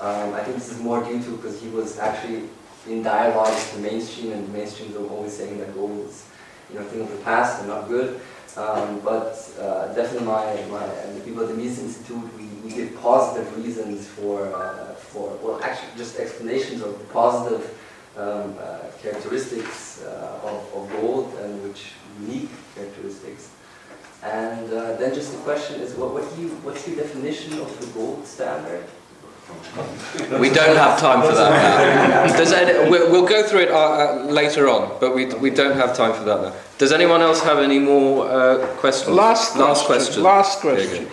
Um, 0.00 0.34
I 0.34 0.42
think 0.42 0.56
this 0.56 0.70
is 0.72 0.80
more 0.80 1.02
due 1.02 1.22
to 1.22 1.36
because 1.36 1.60
he 1.62 1.68
was 1.68 1.98
actually 2.00 2.48
in 2.86 3.02
dialogue 3.02 3.48
with 3.48 3.74
the 3.74 3.80
mainstream, 3.80 4.32
and 4.32 4.46
the 4.46 4.52
mainstream 4.52 4.90
is 4.90 4.96
always 4.96 5.36
saying 5.36 5.58
that 5.58 5.74
gold 5.74 6.06
is, 6.08 6.26
you 6.70 6.78
know, 6.78 6.84
thing 6.86 7.02
of 7.02 7.10
the 7.10 7.18
past 7.18 7.60
and 7.60 7.68
not 7.68 7.88
good. 7.88 8.20
Um, 8.56 9.00
but 9.00 9.36
uh, 9.60 9.94
definitely, 9.94 10.26
my, 10.26 10.44
my 10.70 10.84
and 10.84 11.16
the 11.16 11.24
people 11.24 11.42
at 11.42 11.48
the 11.48 11.54
Mises 11.54 11.78
Institute, 11.80 12.36
we, 12.36 12.46
we 12.64 12.74
give 12.74 13.00
positive 13.00 13.56
reasons 13.56 14.08
for 14.08 14.46
uh, 14.54 14.94
for 14.94 15.36
well, 15.42 15.60
actually 15.62 15.90
just 15.96 16.18
explanations 16.18 16.82
of 16.82 16.98
the 16.98 17.04
positive 17.12 17.78
um, 18.16 18.56
uh, 18.58 18.78
characteristics 19.00 20.02
uh, 20.02 20.40
of, 20.42 20.74
of 20.74 20.90
gold 21.00 21.32
and 21.42 21.62
which 21.62 21.92
unique 22.20 22.50
characteristics. 22.74 23.50
And 24.22 24.70
uh, 24.72 24.96
then 24.96 25.14
just 25.14 25.32
the 25.32 25.38
question 25.38 25.80
is, 25.80 25.94
what, 25.94 26.12
what 26.12 26.24
you, 26.38 26.48
what's 26.62 26.86
your 26.86 26.96
definition 26.96 27.54
of 27.58 27.80
the 27.80 27.86
gold 27.98 28.26
standard? 28.26 28.84
We 30.40 30.50
don't 30.50 30.76
have 30.76 30.98
time 30.98 31.22
for 31.22 31.32
that 31.34 31.50
now. 32.30 32.36
Does 32.36 32.52
any, 32.52 32.90
we'll, 32.90 33.10
we'll 33.10 33.26
go 33.26 33.46
through 33.46 33.60
it 33.60 33.70
uh, 33.70 33.76
uh, 33.76 34.24
later 34.24 34.68
on, 34.68 34.98
but 35.00 35.14
we, 35.14 35.26
we 35.26 35.50
don't 35.50 35.76
have 35.76 35.96
time 35.96 36.12
for 36.12 36.24
that 36.24 36.42
now. 36.42 36.52
Does 36.78 36.92
anyone 36.92 37.20
else 37.20 37.40
have 37.42 37.58
any 37.58 37.78
more 37.78 38.28
uh, 38.28 38.66
questions? 38.78 39.14
Last 39.16 39.56
Last 39.56 39.86
question. 39.86 40.22
question. 40.22 40.22
Last 40.22 40.60
question. 40.60 41.04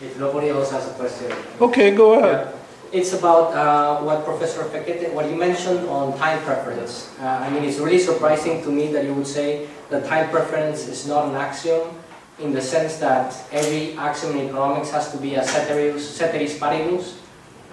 If 0.00 0.18
nobody 0.18 0.50
else 0.50 0.70
has 0.70 0.86
a 0.88 0.94
question. 0.94 1.32
Okay, 1.60 1.94
go 1.94 2.18
ahead. 2.18 2.54
It's 2.92 3.12
about 3.12 3.52
uh, 3.54 4.02
what 4.02 4.24
Professor 4.24 4.62
Fekete, 4.64 5.12
what 5.12 5.28
you 5.28 5.34
mentioned 5.34 5.88
on 5.88 6.16
time 6.16 6.40
preference. 6.44 7.10
Uh, 7.20 7.24
I 7.26 7.50
mean, 7.50 7.64
it's 7.64 7.78
really 7.78 7.98
surprising 7.98 8.62
to 8.62 8.70
me 8.70 8.92
that 8.92 9.04
you 9.04 9.14
would 9.14 9.26
say 9.26 9.66
that 9.90 10.06
time 10.06 10.30
preference 10.30 10.86
is 10.86 11.08
not 11.08 11.28
an 11.28 11.34
axiom 11.34 11.90
in 12.38 12.52
the 12.52 12.60
sense 12.60 12.96
that 12.98 13.34
every 13.50 13.96
axiom 13.98 14.36
in 14.38 14.46
economics 14.46 14.90
has 14.90 15.10
to 15.10 15.18
be 15.18 15.34
a 15.34 15.42
ceteris, 15.42 16.08
ceteris 16.08 16.58
paribus 16.58 17.18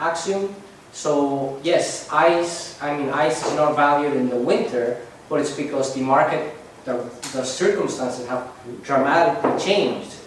axiom. 0.01 0.53
So 0.91 1.59
yes, 1.63 2.09
ice, 2.11 2.81
I 2.81 2.97
mean, 2.97 3.09
ice 3.09 3.45
is 3.45 3.53
not 3.55 3.75
valued 3.75 4.17
in 4.17 4.29
the 4.29 4.35
winter, 4.35 4.99
but 5.29 5.39
it's 5.39 5.55
because 5.55 5.93
the 5.93 6.01
market, 6.01 6.53
the, 6.83 7.07
the 7.31 7.45
circumstances 7.45 8.27
have 8.27 8.51
dramatically 8.83 9.57
changed. 9.63 10.17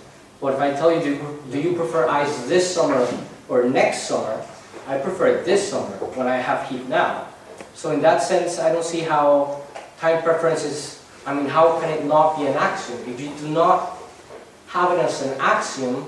But 0.40 0.54
if 0.54 0.61
I 0.61 0.71
tell 0.73 0.95
you, 0.95 1.02
do, 1.02 1.38
do 1.50 1.61
you 1.61 1.75
prefer 1.75 2.09
ice 2.09 2.47
this 2.47 2.64
summer 2.64 3.07
or 3.49 3.64
next 3.69 4.09
summer, 4.09 4.40
I 4.87 4.99
prefer 4.99 5.26
it 5.28 5.45
this 5.45 5.69
summer 5.69 5.97
when 6.16 6.26
I 6.26 6.37
have 6.37 6.69
heat 6.69 6.88
now. 6.88 7.28
So 7.75 7.93
in 7.93 8.00
that 8.02 8.23
sense, 8.23 8.59
I 8.59 8.73
don't 8.73 8.85
see 8.85 9.00
how 9.00 9.62
time 9.99 10.23
preference 10.23 10.64
is, 10.64 11.02
I 11.26 11.35
mean, 11.35 11.47
how 11.47 11.81
can 11.81 11.90
it 11.90 12.04
not 12.04 12.38
be 12.38 12.47
an 12.47 12.54
axiom? 12.54 13.00
If 13.09 13.21
you 13.21 13.33
do 13.40 13.49
not 13.49 13.99
have 14.69 14.93
it 14.93 14.99
as 14.99 15.23
an 15.23 15.40
axiom, 15.40 16.07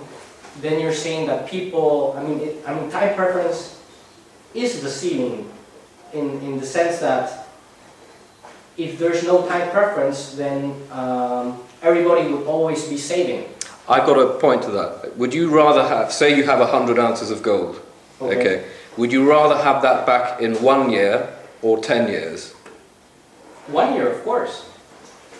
then 0.60 0.80
you're 0.80 0.92
saying 0.92 1.26
that 1.26 1.48
people, 1.48 2.14
I 2.16 2.22
mean, 2.22 2.40
it, 2.40 2.64
I 2.66 2.74
mean, 2.74 2.90
time 2.90 3.14
preference 3.14 3.80
is 4.54 4.80
the 4.82 4.90
ceiling 4.90 5.50
in, 6.12 6.40
in 6.40 6.58
the 6.60 6.66
sense 6.66 6.98
that 6.98 7.48
if 8.76 8.98
there's 8.98 9.22
no 9.24 9.46
time 9.46 9.70
preference, 9.70 10.34
then 10.34 10.74
um, 10.92 11.62
everybody 11.82 12.28
would 12.28 12.46
always 12.46 12.86
be 12.86 12.96
saving. 12.96 13.48
I've 13.88 14.06
got 14.06 14.18
a 14.18 14.38
point 14.38 14.62
to 14.62 14.70
that. 14.72 15.16
Would 15.16 15.32
you 15.32 15.48
rather 15.48 15.86
have, 15.86 16.12
say 16.12 16.36
you 16.36 16.44
have 16.44 16.58
100 16.58 16.98
ounces 16.98 17.30
of 17.30 17.42
gold, 17.42 17.80
okay. 18.20 18.66
Would 18.96 19.12
you 19.12 19.28
rather 19.28 19.62
have 19.62 19.82
that 19.82 20.06
back 20.06 20.40
in 20.40 20.54
one 20.62 20.90
year 20.90 21.28
or 21.60 21.78
10 21.78 22.08
years? 22.08 22.52
One 23.66 23.94
year, 23.94 24.10
of 24.10 24.24
course. 24.24 24.68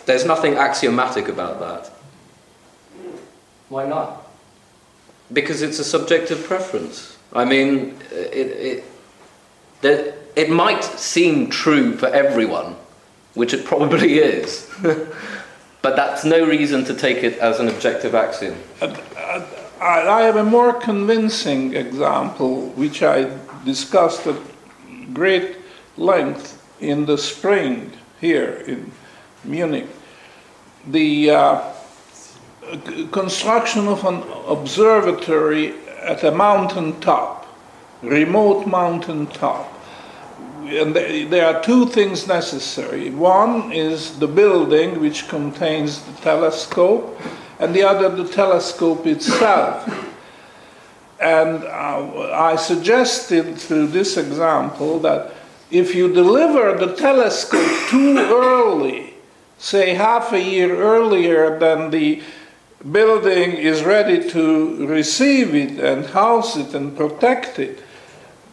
There's 0.05 0.25
nothing 0.25 0.55
axiomatic 0.55 1.27
about 1.27 1.59
that. 1.59 1.91
Why 3.69 3.87
not? 3.87 4.26
Because 5.31 5.61
it's 5.61 5.79
a 5.79 5.83
subjective 5.83 6.43
preference. 6.45 7.17
I 7.33 7.45
mean, 7.45 7.97
it, 8.11 8.47
it, 8.47 8.83
that 9.81 10.15
it 10.35 10.49
might 10.49 10.83
seem 10.83 11.49
true 11.49 11.95
for 11.95 12.07
everyone, 12.07 12.75
which 13.33 13.53
it 13.53 13.65
probably 13.65 14.19
is, 14.19 14.69
but 15.81 15.95
that's 15.95 16.23
no 16.23 16.45
reason 16.45 16.85
to 16.85 16.93
take 16.93 17.23
it 17.23 17.37
as 17.39 17.59
an 17.59 17.67
objective 17.67 18.15
axiom. 18.15 18.55
I 19.79 20.21
have 20.21 20.37
a 20.37 20.43
more 20.43 20.73
convincing 20.73 21.75
example, 21.75 22.69
which 22.69 23.03
I 23.03 23.37
discussed 23.63 24.25
at 24.25 24.35
great 25.13 25.57
length 25.97 26.61
in 26.79 27.05
the 27.05 27.17
spring 27.17 27.91
here 28.19 28.63
in 28.67 28.91
Munich. 29.43 29.87
The 30.87 31.31
uh, 31.31 31.73
construction 33.11 33.87
of 33.87 34.03
an 34.05 34.23
observatory 34.47 35.73
at 36.01 36.23
a 36.23 36.31
mountain 36.31 36.99
top, 36.99 37.47
remote 38.01 38.67
mountain 38.67 39.27
top. 39.27 39.73
And 40.65 40.95
there 40.95 41.45
are 41.45 41.63
two 41.63 41.85
things 41.85 42.27
necessary. 42.27 43.09
One 43.09 43.71
is 43.71 44.19
the 44.19 44.27
building, 44.27 44.99
which 44.99 45.27
contains 45.29 46.01
the 46.01 46.11
telescope, 46.21 47.19
and 47.59 47.73
the 47.73 47.83
other 47.83 48.09
the 48.09 48.27
telescope 48.27 49.05
itself. 49.07 49.87
And 51.19 51.63
uh, 51.63 52.31
I 52.33 52.57
suggested 52.57 53.57
through 53.57 53.87
this 53.87 54.17
example 54.17 54.99
that 54.99 55.33
if 55.71 55.95
you 55.95 56.13
deliver 56.13 56.77
the 56.77 56.95
telescope 56.95 57.89
too 57.89 58.17
early, 58.17 59.13
say 59.57 59.93
half 59.93 60.33
a 60.33 60.41
year 60.41 60.75
earlier 60.75 61.57
than 61.57 61.89
the 61.89 62.21
building 62.91 63.53
is 63.53 63.83
ready 63.83 64.29
to 64.29 64.87
receive 64.87 65.55
it 65.55 65.79
and 65.79 66.05
house 66.05 66.55
it 66.57 66.73
and 66.73 66.95
protect 66.95 67.59
it, 67.59 67.83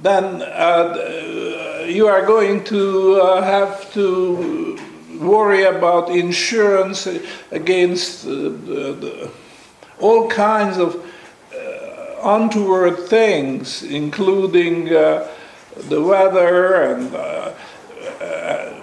then 0.02 0.43
uh, 0.43 1.85
you 1.87 2.07
are 2.07 2.25
going 2.25 2.64
to 2.64 3.21
uh, 3.21 3.43
have 3.43 3.93
to 3.93 4.78
worry 5.21 5.64
about 5.64 6.11
insurance 6.11 7.07
against 7.50 8.26
uh, 8.26 8.31
the, 8.31 8.97
the, 9.00 9.31
all 10.00 10.28
kinds 10.28 10.78
of 10.78 10.97
uh, 11.54 12.35
untoward 12.35 12.99
things, 13.09 13.83
including 13.83 14.93
uh, 14.93 15.28
the 15.88 16.02
weather 16.02 16.83
and, 16.83 17.14
uh, 17.14 17.52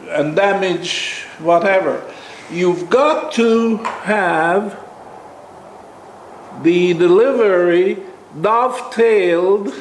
and 0.10 0.36
damage, 0.36 1.24
whatever. 1.39 2.03
You've 2.51 2.89
got 2.89 3.31
to 3.33 3.77
have 3.77 4.80
the 6.62 6.93
delivery 6.93 7.98
dovetailed 8.39 9.74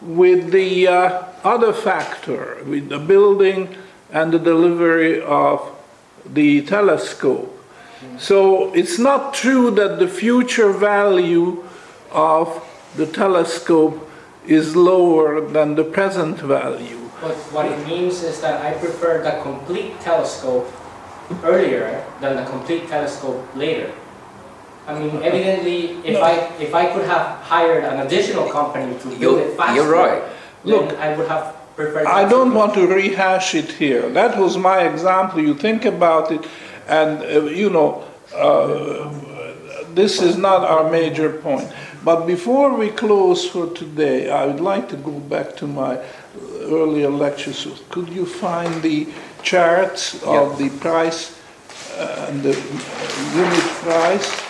with 0.00 0.50
the 0.50 0.86
uh, 0.88 1.22
other 1.42 1.72
factor, 1.72 2.62
with 2.66 2.88
the 2.88 2.98
building 2.98 3.74
and 4.10 4.32
the 4.32 4.38
delivery 4.38 5.20
of 5.22 5.70
the 6.26 6.62
telescope. 6.62 7.50
So 8.18 8.72
it's 8.74 8.98
not 8.98 9.34
true 9.34 9.70
that 9.72 9.98
the 9.98 10.08
future 10.08 10.72
value 10.72 11.64
of 12.10 12.62
the 12.96 13.06
telescope 13.06 14.08
is 14.46 14.76
lower 14.76 15.40
than 15.40 15.74
the 15.74 15.84
present 15.84 16.38
value. 16.38 17.00
But 17.20 17.34
what 17.52 17.66
it 17.66 17.86
means 17.86 18.22
is 18.22 18.40
that 18.40 18.60
I 18.60 18.78
prefer 18.78 19.22
the 19.22 19.42
complete 19.42 19.98
telescope 20.00 20.70
earlier 21.42 22.04
than 22.20 22.36
the 22.36 22.44
complete 22.44 22.88
telescope 22.88 23.42
later. 23.56 23.92
I 24.86 24.98
mean, 24.98 25.22
evidently, 25.22 25.96
if 26.04 26.20
I 26.22 26.32
if 26.60 26.74
I 26.74 26.92
could 26.92 27.06
have 27.06 27.40
hired 27.40 27.84
an 27.84 28.06
additional 28.06 28.50
company 28.50 28.98
to 28.98 29.08
build 29.08 29.20
You're, 29.20 29.40
it 29.40 29.56
faster, 29.56 29.74
you're 29.76 29.90
right. 29.90 30.22
Look, 30.64 30.92
I 30.98 31.16
would 31.16 31.28
have 31.28 31.56
preferred. 31.74 32.06
I 32.06 32.28
don't 32.28 32.50
to- 32.50 32.56
want 32.56 32.74
to 32.74 32.86
rehash 32.86 33.54
it 33.54 33.72
here. 33.72 34.08
That 34.10 34.38
was 34.38 34.58
my 34.58 34.80
example. 34.80 35.40
You 35.40 35.54
think 35.54 35.84
about 35.84 36.30
it, 36.30 36.44
and 36.86 37.22
uh, 37.22 37.44
you 37.48 37.70
know, 37.70 38.04
uh, 38.34 39.10
this 39.94 40.20
is 40.20 40.36
not 40.36 40.64
our 40.64 40.90
major 40.90 41.32
point. 41.32 41.72
But 42.04 42.26
before 42.26 42.74
we 42.76 42.90
close 42.90 43.48
for 43.48 43.72
today, 43.72 44.30
I 44.30 44.44
would 44.44 44.60
like 44.60 44.90
to 44.90 44.96
go 44.96 45.12
back 45.12 45.56
to 45.56 45.66
my 45.66 45.98
earlier 46.60 47.08
lectures. 47.08 47.66
Could 47.88 48.10
you 48.10 48.26
find 48.26 48.82
the 48.82 49.08
charts 49.42 50.22
of 50.24 50.58
the 50.58 50.68
price 50.80 51.40
uh, 51.96 52.26
and 52.28 52.42
the 52.42 52.52
unit 53.34 53.64
price? 53.80 54.43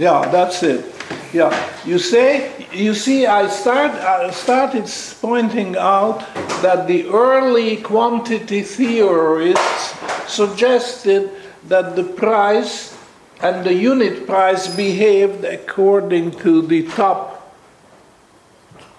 Yeah, 0.00 0.30
that's 0.30 0.62
it. 0.62 0.82
Yeah, 1.30 1.52
you 1.84 1.98
say, 1.98 2.66
you 2.72 2.94
see, 2.94 3.26
I 3.26 3.48
start, 3.48 3.90
I 3.90 4.30
started 4.30 4.90
pointing 5.20 5.76
out 5.76 6.20
that 6.62 6.86
the 6.86 7.06
early 7.08 7.76
quantity 7.76 8.62
theorists 8.62 9.94
suggested 10.26 11.30
that 11.68 11.96
the 11.96 12.04
price 12.04 12.96
and 13.42 13.62
the 13.66 13.74
unit 13.74 14.26
price 14.26 14.74
behaved 14.74 15.44
according 15.44 16.30
to 16.38 16.62
the 16.62 16.86
top 16.88 17.54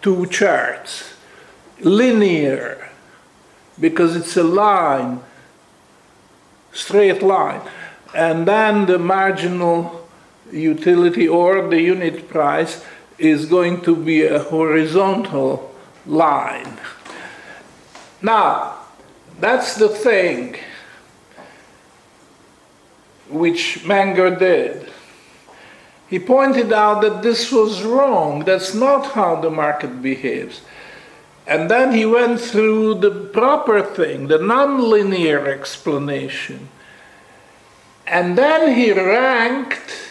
two 0.04 0.28
charts, 0.28 1.16
linear, 1.80 2.92
because 3.80 4.16
it's 4.16 4.38
a 4.38 4.44
line, 4.44 5.20
straight 6.72 7.24
line, 7.24 7.62
and 8.14 8.48
then 8.48 8.86
the 8.86 9.00
marginal 9.00 10.01
utility 10.52 11.28
or 11.28 11.68
the 11.70 11.82
unit 11.82 12.30
price 12.30 12.84
is 13.18 13.46
going 13.46 13.82
to 13.82 13.96
be 13.96 14.24
a 14.24 14.40
horizontal 14.40 15.74
line. 16.06 16.80
Now, 18.22 18.78
that's 19.40 19.76
the 19.76 19.90
thing 19.90 20.58
which 23.30 23.80
Menger 23.84 24.38
did. 24.38 24.90
He 26.08 26.20
pointed 26.20 26.74
out 26.74 27.02
that 27.02 27.24
this 27.24 27.52
was 27.52 27.84
wrong, 27.84 28.44
that's 28.44 28.74
not 28.74 29.14
how 29.14 29.40
the 29.40 29.50
market 29.50 30.02
behaves. 30.02 30.62
And 31.48 31.72
then 31.72 31.94
he 31.94 32.06
went 32.06 32.40
through 32.40 32.96
the 32.96 33.12
proper 33.12 33.82
thing, 33.82 34.28
the 34.28 34.38
nonlinear 34.38 35.48
explanation. 35.48 36.70
And 38.06 38.38
then 38.38 38.76
he 38.76 38.92
ranked 38.92 40.11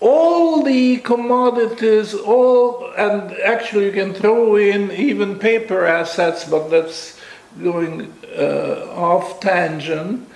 all 0.00 0.62
the 0.62 0.96
commodities, 0.98 2.14
all, 2.14 2.90
and 2.96 3.32
actually 3.40 3.86
you 3.86 3.92
can 3.92 4.14
throw 4.14 4.56
in 4.56 4.90
even 4.92 5.38
paper 5.38 5.84
assets, 5.84 6.44
but 6.44 6.70
that's 6.70 7.20
going 7.62 8.12
uh, 8.36 8.86
off 8.94 9.40
tangent. 9.40 10.28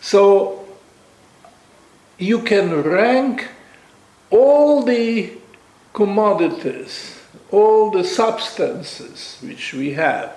So 0.00 0.66
you 2.18 2.42
can 2.42 2.82
rank 2.82 3.48
all 4.30 4.82
the 4.82 5.32
commodities, 5.92 7.18
all 7.50 7.90
the 7.90 8.04
substances 8.04 9.38
which 9.42 9.74
we 9.74 9.94
have, 9.94 10.36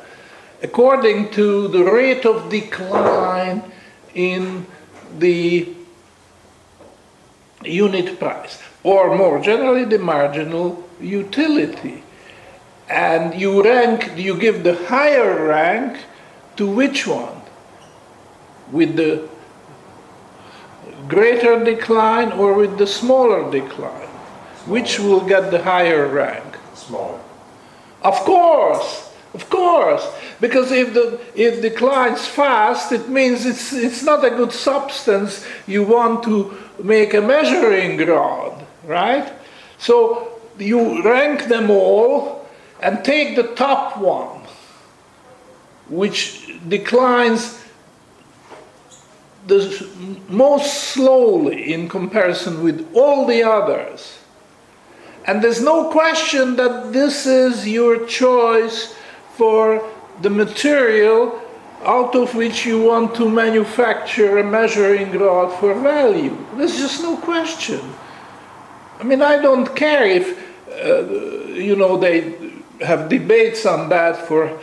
according 0.64 1.30
to 1.32 1.68
the 1.68 1.84
rate 1.84 2.26
of 2.26 2.50
decline 2.50 3.64
in 4.16 4.66
the 5.20 5.70
unit 7.64 8.20
price, 8.20 8.60
or 8.84 9.16
more 9.16 9.40
generally, 9.40 9.86
the 9.86 10.00
marginal 10.00 10.88
utility. 11.00 12.04
And 12.90 13.40
you 13.40 13.64
rank, 13.64 14.18
you 14.18 14.38
give 14.38 14.64
the 14.64 14.76
higher 14.88 15.48
rank 15.48 16.00
to 16.58 16.68
which 16.68 17.08
one? 17.08 17.42
With 18.72 18.96
the 18.96 19.30
greater 21.08 21.64
decline 21.64 22.32
or 22.32 22.54
with 22.54 22.78
the 22.78 22.88
smaller 22.88 23.50
decline? 23.52 24.10
Which 24.66 25.00
will 25.00 25.22
get 25.22 25.52
the 25.52 25.64
higher 25.64 26.08
rank? 26.08 26.58
Smaller. 26.76 27.20
Of 28.02 28.16
course, 28.22 29.12
Of 29.34 29.50
course, 29.50 30.06
because 30.42 30.72
if 30.72 30.94
the 30.94 31.20
if 31.36 31.62
declines 31.62 32.28
fast, 32.28 32.92
it 32.92 33.08
means 33.08 33.46
it's 33.46 33.72
it's 33.72 34.04
not 34.04 34.26
a 34.26 34.30
good 34.30 34.52
substance 34.52 35.46
you 35.68 35.84
want 35.84 36.24
to 36.24 36.58
make 36.84 37.14
a 37.14 37.22
measuring 37.22 37.98
rod, 38.06 38.61
right? 38.84 39.32
So 39.78 40.40
you 40.58 41.04
rank 41.04 41.46
them 41.46 41.70
all 41.70 42.48
and 42.82 43.04
take 43.04 43.36
the 43.36 43.56
top 43.56 43.98
one, 43.98 44.42
which 45.88 46.60
declines 46.68 47.64
the 49.48 49.88
most 50.30 50.74
slowly 50.94 51.74
in 51.74 51.90
comparison 51.90 52.64
with 52.64 52.88
all 52.94 53.26
the 53.26 53.44
others. 53.44 54.20
And 55.26 55.44
there's 55.44 55.62
no 55.62 55.92
question 55.92 56.56
that 56.56 56.94
this 56.94 57.26
is 57.26 57.68
your 57.68 58.06
choice 58.06 58.96
for 59.36 59.88
the 60.22 60.30
material 60.30 61.42
out 61.84 62.16
of 62.16 62.36
which 62.36 62.66
you 62.66 62.84
want 62.84 63.16
to 63.16 63.28
manufacture 63.30 64.38
a 64.38 64.44
measuring 64.44 65.12
rod 65.18 65.50
for 65.60 65.74
value. 65.74 66.38
There's 66.56 66.78
just 66.78 67.02
no 67.02 67.18
question. 67.18 67.82
I 69.02 69.04
mean, 69.04 69.24
I 69.24 69.42
don't 69.42 69.76
care 69.76 70.06
if, 70.06 70.38
uh, 70.70 71.52
you 71.54 71.76
know, 71.76 71.98
they 71.98 72.36
have 72.82 73.10
debates 73.10 73.66
on 73.66 73.90
that 73.90 74.16
for 74.28 74.60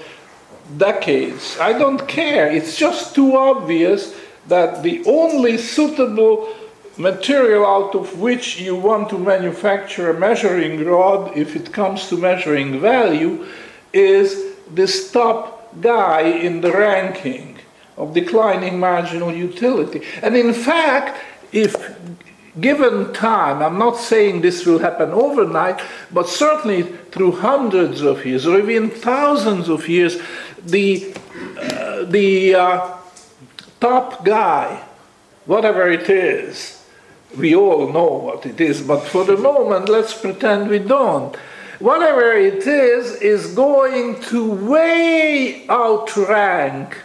decades. 0.76 1.58
I 1.58 1.72
don't 1.72 2.06
care. 2.06 2.46
It's 2.48 2.76
just 2.76 3.16
too 3.16 3.36
obvious 3.36 4.14
that 4.46 4.84
the 4.84 5.02
only 5.06 5.58
suitable 5.58 6.54
material 6.96 7.66
out 7.66 7.96
of 7.96 8.20
which 8.20 8.60
you 8.60 8.76
want 8.76 9.08
to 9.10 9.18
manufacture 9.18 10.10
a 10.10 10.18
measuring 10.18 10.84
rod, 10.84 11.36
if 11.36 11.56
it 11.56 11.72
comes 11.72 12.08
to 12.08 12.16
measuring 12.16 12.80
value, 12.80 13.44
is 13.92 14.54
this 14.70 15.10
top 15.10 15.74
guy 15.80 16.20
in 16.20 16.60
the 16.60 16.70
ranking 16.70 17.58
of 17.96 18.14
declining 18.14 18.78
marginal 18.78 19.32
utility. 19.34 20.02
And 20.22 20.36
in 20.36 20.54
fact, 20.54 21.18
if 21.50 21.74
given 22.60 23.12
time, 23.12 23.62
I'm 23.62 23.78
not 23.78 23.96
saying 23.96 24.40
this 24.40 24.66
will 24.66 24.78
happen 24.78 25.10
overnight, 25.10 25.80
but 26.12 26.28
certainly 26.28 26.82
through 26.82 27.32
hundreds 27.32 28.00
of 28.00 28.24
years 28.24 28.46
or 28.46 28.58
even 28.58 28.90
thousands 28.90 29.68
of 29.68 29.88
years, 29.88 30.18
the, 30.64 31.14
uh, 31.60 32.04
the 32.04 32.54
uh, 32.54 32.96
top 33.80 34.24
guy, 34.24 34.84
whatever 35.46 35.88
it 35.88 36.08
is, 36.10 36.84
we 37.36 37.54
all 37.54 37.92
know 37.92 38.06
what 38.06 38.46
it 38.46 38.60
is, 38.60 38.82
but 38.82 39.00
for 39.00 39.24
the 39.24 39.36
moment, 39.36 39.88
let's 39.88 40.18
pretend 40.18 40.70
we 40.70 40.78
don't. 40.78 41.36
Whatever 41.78 42.32
it 42.32 42.66
is, 42.66 43.14
is 43.20 43.54
going 43.54 44.20
to 44.22 44.50
way 44.50 45.66
outrank 45.68 47.02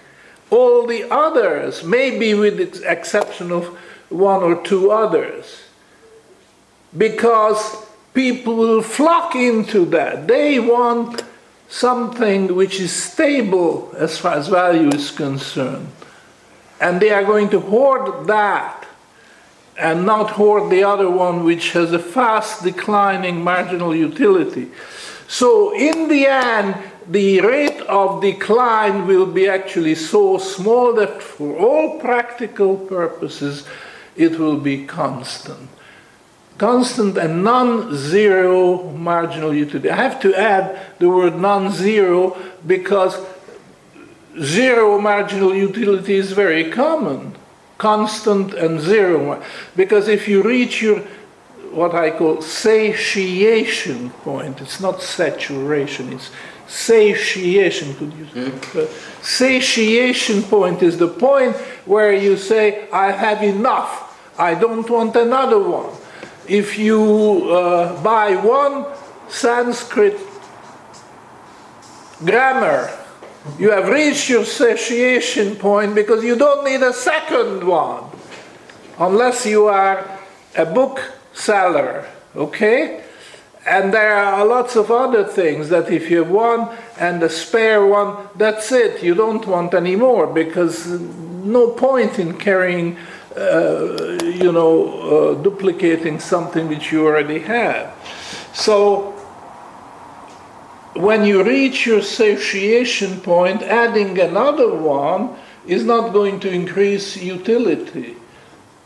all 0.50 0.88
the 0.88 1.04
others, 1.12 1.84
maybe 1.84 2.34
with 2.34 2.58
the 2.58 2.92
exception 2.92 3.52
of 3.52 3.78
one 4.10 4.44
or 4.44 4.62
two 4.64 4.92
others. 4.92 5.64
Because 6.96 7.86
people 8.14 8.56
will 8.56 8.82
flock 8.82 9.36
into 9.36 9.86
that. 9.86 10.28
They 10.28 10.60
want 10.60 11.24
something 11.68 12.56
which 12.56 12.80
is 12.80 12.92
stable 12.92 13.92
as 13.98 14.18
far 14.18 14.36
as 14.36 14.48
value 14.48 14.90
is 14.90 15.10
concerned. 15.10 15.88
And 16.80 17.02
they 17.02 17.10
are 17.12 17.24
going 17.24 17.50
to 17.50 17.60
hoard 17.60 18.28
that 18.28 18.86
and 19.78 20.06
not 20.06 20.32
hoard 20.32 20.70
the 20.72 20.84
other 20.84 21.10
one, 21.10 21.44
which 21.44 21.72
has 21.72 21.92
a 21.94 22.00
fast 22.00 22.64
declining 22.64 23.44
marginal 23.44 23.96
utility. 23.96 24.70
So, 25.28 25.74
in 25.76 26.10
the 26.10 26.28
end, 26.28 26.76
the 27.10 27.42
rate 27.42 27.82
of 27.82 28.22
decline 28.22 29.08
will 29.08 29.26
be 29.26 29.48
actually 29.48 29.96
so 29.96 30.38
small 30.38 30.94
that 30.94 31.22
for 31.22 31.58
all 31.58 32.00
practical 32.00 32.78
purposes 32.78 33.66
it 34.16 34.40
will 34.40 34.58
be 34.58 34.86
constant. 34.86 35.70
Constant 36.58 37.18
and 37.18 37.44
non 37.44 37.96
zero 37.96 38.92
marginal 38.92 39.54
utility. 39.54 39.90
I 39.90 39.96
have 39.96 40.20
to 40.22 40.36
add 40.36 40.80
the 41.00 41.10
word 41.10 41.36
non 41.40 41.72
zero 41.72 42.38
because 42.66 43.18
zero 44.40 45.00
marginal 45.00 45.56
utility 45.56 46.16
is 46.16 46.32
very 46.32 46.70
common, 46.72 47.36
constant 47.78 48.54
and 48.54 48.80
zero. 48.80 49.42
Because 49.76 50.08
if 50.08 50.28
you 50.28 50.44
reach 50.44 50.82
your 50.82 51.02
what 51.72 51.96
I 51.96 52.12
call 52.12 52.42
satiation 52.42 54.12
point, 54.12 54.62
it's 54.62 54.80
not 54.80 55.02
saturation, 55.02 56.14
it's 56.14 56.30
satiation. 56.68 57.96
Could 57.96 58.14
you? 58.14 58.26
Mm. 58.26 59.24
satiation 59.24 60.44
point 60.44 60.84
is 60.84 60.98
the 60.98 61.08
point 61.08 61.56
where 61.86 62.14
you 62.14 62.38
say, 62.38 62.88
"I 62.92 63.12
have 63.12 63.42
enough. 63.44 64.03
I 64.38 64.56
don't 64.56 64.90
want 64.90 65.16
another 65.16 65.60
one." 65.60 65.92
If 66.48 66.78
you 66.78 67.50
uh, 67.52 68.02
buy 68.04 68.36
one 68.36 68.86
Sanskrit 69.30 70.20
grammar 72.24 72.92
you 73.60 73.72
have 73.72 73.90
reached 73.90 74.30
your 74.30 74.46
satiation 74.46 75.56
point 75.58 75.96
because 75.96 76.24
you 76.24 76.36
don't 76.36 76.64
need 76.64 76.82
a 76.82 76.94
second 76.94 77.66
one 77.68 78.06
unless 79.00 79.46
you 79.46 79.66
are 79.66 80.20
a 80.56 80.66
bookseller, 80.66 82.08
okay? 82.36 83.04
And 83.66 83.94
there 83.94 84.16
are 84.16 84.46
lots 84.46 84.76
of 84.76 84.92
other 84.92 85.26
things 85.26 85.70
that 85.70 85.92
if 85.92 86.10
you 86.10 86.20
have 86.20 86.30
one 86.30 86.70
and 86.98 87.22
a 87.22 87.30
spare 87.30 87.86
one, 87.86 88.30
that's 88.36 88.72
it. 88.72 89.04
You 89.04 89.14
don't 89.14 89.46
want 89.46 89.74
any 89.74 89.96
more 89.96 90.28
because 90.28 90.88
no 90.88 91.72
point 91.72 92.20
in 92.20 92.38
carrying, 92.38 92.98
uh, 93.36 94.20
you 94.24 94.52
know, 94.52 95.34
uh, 95.34 95.34
duplicating 95.42 96.20
something 96.20 96.68
which 96.68 96.92
you 96.92 97.06
already 97.06 97.40
have. 97.40 97.94
So 98.54 99.12
when 100.96 101.26
you 101.26 101.44
reach 101.44 101.86
your 101.86 102.02
satiation 102.02 103.20
point, 103.22 103.64
adding 103.64 104.20
another 104.20 104.74
one 104.76 105.36
is 105.66 105.84
not 105.84 106.14
going 106.14 106.40
to 106.42 106.52
increase 106.52 107.18
utility. 107.18 108.16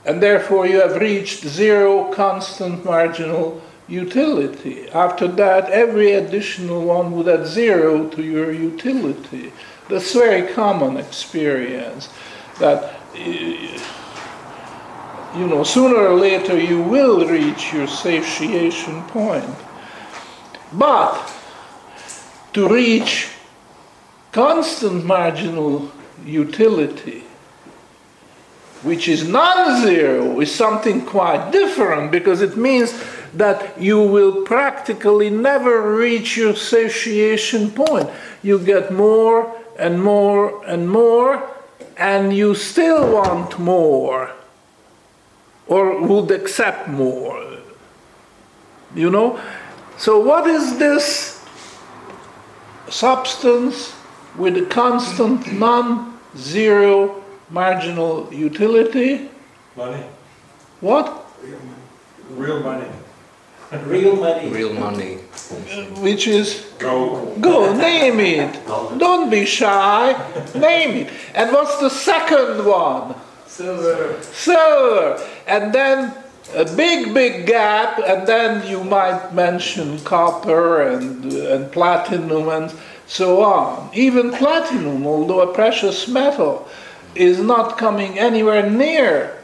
And 0.06 0.24
therefore, 0.24 0.66
you 0.66 0.80
have 0.80 1.02
reached 1.02 1.44
zero 1.46 2.14
constant 2.14 2.86
marginal 2.86 3.62
utility. 3.90 4.90
After 4.92 5.28
that, 5.28 5.70
every 5.70 6.14
additional 6.14 6.82
one 6.86 7.12
would 7.12 7.28
add 7.28 7.46
zero 7.46 8.08
to 8.10 8.24
your 8.24 8.52
utility. 8.54 9.52
That's 9.90 10.14
very 10.14 10.54
common 10.54 10.96
experience 10.96 12.10
that 12.60 12.96
you 15.36 15.48
know 15.48 15.64
sooner 15.64 15.98
or 15.98 16.16
later 16.16 16.60
you 16.60 16.82
will 16.82 17.28
reach 17.28 17.74
your 17.74 17.88
satiation 17.88 19.02
point. 19.04 19.56
But 20.74 21.34
to 22.54 22.68
reach 22.68 23.30
constant 24.32 25.06
marginal 25.06 25.92
utility, 26.26 27.24
which 28.84 29.08
is 29.08 29.28
non-zero, 29.28 30.40
is 30.40 30.54
something 30.54 31.06
quite 31.06 31.52
different 31.52 32.12
because 32.12 32.42
it 32.42 32.58
means 32.58 32.94
that 33.34 33.80
you 33.82 34.02
will 34.02 34.44
practically 34.44 35.30
never 35.30 35.96
reach 35.96 36.38
your 36.38 36.56
satiation 36.56 37.72
point. 37.72 38.10
You 38.44 38.60
get 38.60 38.92
more 38.92 39.56
and 39.78 40.02
more 40.02 40.66
and 40.66 40.90
more, 40.90 41.48
and 41.98 42.36
you 42.36 42.56
still 42.56 43.14
want 43.14 43.60
more 43.60 44.32
or 45.68 46.02
would 46.02 46.32
accept 46.32 46.88
more. 46.88 47.58
You 48.96 49.12
know? 49.12 49.40
So, 49.98 50.20
what 50.20 50.48
is 50.48 50.78
this 50.78 51.38
substance 52.90 53.94
with 54.38 54.56
a 54.58 54.66
constant 54.66 55.52
non-zero 55.54 57.24
marginal 57.50 58.32
utility. 58.34 59.30
Money. 59.76 60.04
What? 60.82 61.26
Real 62.32 62.60
money. 62.62 62.88
Real 63.86 64.16
money. 64.16 64.50
Real 64.50 64.74
money. 64.74 65.18
Uh, 65.18 65.84
which 66.02 66.28
is 66.28 66.66
Go. 66.78 67.36
go 67.40 67.76
name 67.76 68.20
it. 68.20 68.60
Don't 68.98 69.30
be 69.30 69.46
shy. 69.46 70.14
Name 70.56 71.08
it. 71.08 71.14
And 71.34 71.52
what's 71.52 71.78
the 71.80 71.90
second 71.90 72.66
one? 72.66 73.16
Silver. 73.58 74.22
Silver. 74.22 75.28
And 75.48 75.74
then 75.74 76.14
a 76.54 76.64
big, 76.76 77.12
big 77.12 77.48
gap, 77.48 77.98
and 78.06 78.28
then 78.28 78.68
you 78.68 78.84
might 78.84 79.34
mention 79.34 80.00
copper 80.02 80.84
and, 80.84 81.34
and 81.34 81.72
platinum 81.72 82.50
and 82.50 82.72
so 83.08 83.44
on. 83.44 83.90
Even 83.96 84.32
platinum, 84.32 85.08
although 85.08 85.42
a 85.42 85.54
precious 85.56 86.08
metal, 86.08 86.68
is 87.16 87.40
not 87.40 87.80
coming 87.80 88.20
anywhere 88.20 88.70
near 88.70 89.44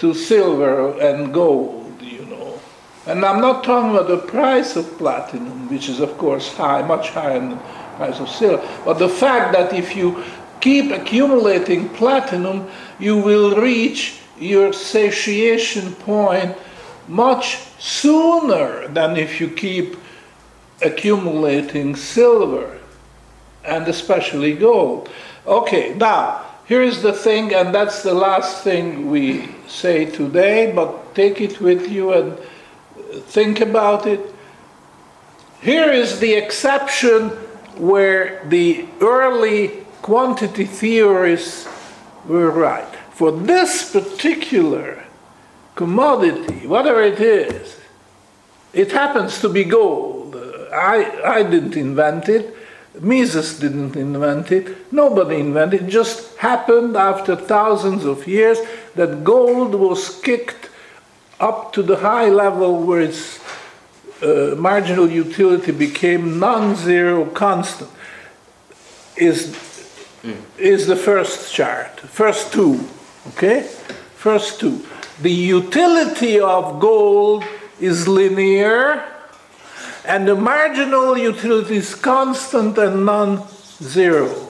to 0.00 0.14
silver 0.14 0.98
and 1.00 1.32
gold, 1.32 2.02
you 2.02 2.26
know. 2.26 2.58
And 3.06 3.24
I'm 3.24 3.40
not 3.40 3.62
talking 3.62 3.90
about 3.90 4.08
the 4.08 4.18
price 4.18 4.74
of 4.74 4.98
platinum, 4.98 5.68
which 5.68 5.88
is, 5.88 6.00
of 6.00 6.18
course, 6.18 6.52
high, 6.52 6.82
much 6.82 7.10
higher 7.10 7.38
than 7.38 7.50
the 7.50 7.56
price 7.96 8.18
of 8.18 8.28
silver. 8.28 8.68
But 8.84 8.98
the 8.98 9.08
fact 9.08 9.52
that 9.52 9.72
if 9.72 9.94
you 9.94 10.24
keep 10.64 10.90
accumulating 10.90 11.90
platinum, 11.90 12.66
you 12.98 13.18
will 13.18 13.54
reach 13.60 14.20
your 14.40 14.72
satiation 14.72 15.92
point 15.96 16.56
much 17.06 17.58
sooner 17.78 18.88
than 18.88 19.14
if 19.14 19.42
you 19.42 19.48
keep 19.50 19.94
accumulating 20.80 21.94
silver 21.94 22.78
and 23.62 23.86
especially 23.88 24.54
gold. 24.54 25.10
Okay, 25.46 25.92
now 25.96 26.42
here 26.64 26.82
is 26.82 27.02
the 27.02 27.12
thing, 27.12 27.54
and 27.54 27.74
that's 27.74 28.02
the 28.02 28.14
last 28.14 28.64
thing 28.64 29.10
we 29.10 29.46
say 29.68 30.06
today, 30.06 30.72
but 30.74 31.14
take 31.14 31.42
it 31.42 31.60
with 31.60 31.90
you 31.90 32.14
and 32.14 32.38
think 33.26 33.60
about 33.60 34.06
it. 34.06 34.34
Here 35.60 35.92
is 35.92 36.20
the 36.20 36.32
exception 36.32 37.28
where 37.76 38.42
the 38.48 38.86
early 39.02 39.83
quantity 40.04 40.66
theorists 40.66 41.66
were 42.26 42.50
right. 42.50 42.94
For 43.12 43.32
this 43.32 43.90
particular 43.90 45.02
commodity, 45.76 46.66
whatever 46.66 47.00
it 47.00 47.20
is, 47.20 47.80
it 48.74 48.92
happens 48.92 49.40
to 49.40 49.48
be 49.48 49.64
gold. 49.64 50.36
I, 50.70 51.22
I 51.24 51.42
didn't 51.42 51.78
invent 51.78 52.28
it. 52.28 52.54
Mises 53.00 53.58
didn't 53.58 53.96
invent 53.96 54.52
it. 54.52 54.92
Nobody 54.92 55.36
invented 55.36 55.80
it. 55.80 55.86
It 55.86 55.90
just 55.90 56.36
happened 56.36 56.98
after 56.98 57.34
thousands 57.34 58.04
of 58.04 58.28
years 58.28 58.58
that 58.96 59.24
gold 59.24 59.74
was 59.74 60.20
kicked 60.20 60.68
up 61.40 61.72
to 61.72 61.82
the 61.82 61.96
high 61.96 62.28
level 62.28 62.82
where 62.82 63.00
its 63.00 63.40
uh, 64.22 64.54
marginal 64.58 65.08
utility 65.08 65.72
became 65.72 66.38
non-zero 66.38 67.24
constant. 67.24 67.90
Is 69.16 69.73
is 70.58 70.86
the 70.86 70.96
first 70.96 71.52
chart, 71.52 72.00
first 72.00 72.52
two, 72.52 72.80
okay? 73.28 73.62
First 74.16 74.60
two. 74.60 74.84
The 75.20 75.30
utility 75.30 76.40
of 76.40 76.80
gold 76.80 77.44
is 77.80 78.08
linear, 78.08 79.04
and 80.04 80.26
the 80.26 80.34
marginal 80.34 81.16
utility 81.16 81.76
is 81.76 81.94
constant 81.94 82.78
and 82.78 83.04
non-zero. 83.04 84.48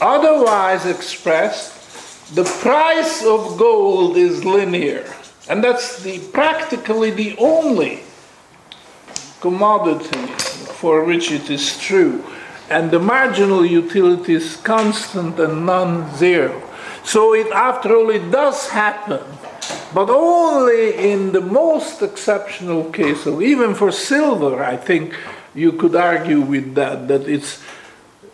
Otherwise 0.00 0.86
expressed, 0.86 2.34
the 2.34 2.44
price 2.44 3.24
of 3.24 3.56
gold 3.58 4.16
is 4.16 4.44
linear, 4.44 5.04
and 5.48 5.62
that's 5.62 6.02
the, 6.02 6.18
practically 6.32 7.10
the 7.10 7.36
only 7.38 8.02
commodity 9.40 10.26
for 10.80 11.04
which 11.04 11.30
it 11.30 11.50
is 11.50 11.78
true. 11.78 12.24
And 12.70 12.90
the 12.90 12.98
marginal 12.98 13.64
utility 13.64 14.34
is 14.34 14.56
constant 14.56 15.38
and 15.38 15.66
non-zero. 15.66 16.62
So 17.04 17.34
it, 17.34 17.52
after 17.52 17.94
all, 17.94 18.10
it 18.10 18.30
does 18.30 18.68
happen, 18.70 19.20
but 19.92 20.08
only 20.08 21.12
in 21.12 21.32
the 21.32 21.42
most 21.42 22.00
exceptional 22.00 22.90
case. 22.90 23.24
So 23.24 23.42
even 23.42 23.74
for 23.74 23.92
silver, 23.92 24.64
I 24.64 24.76
think 24.76 25.14
you 25.54 25.72
could 25.72 25.94
argue 25.94 26.40
with 26.40 26.74
that, 26.74 27.08
that 27.08 27.28
it's 27.28 27.62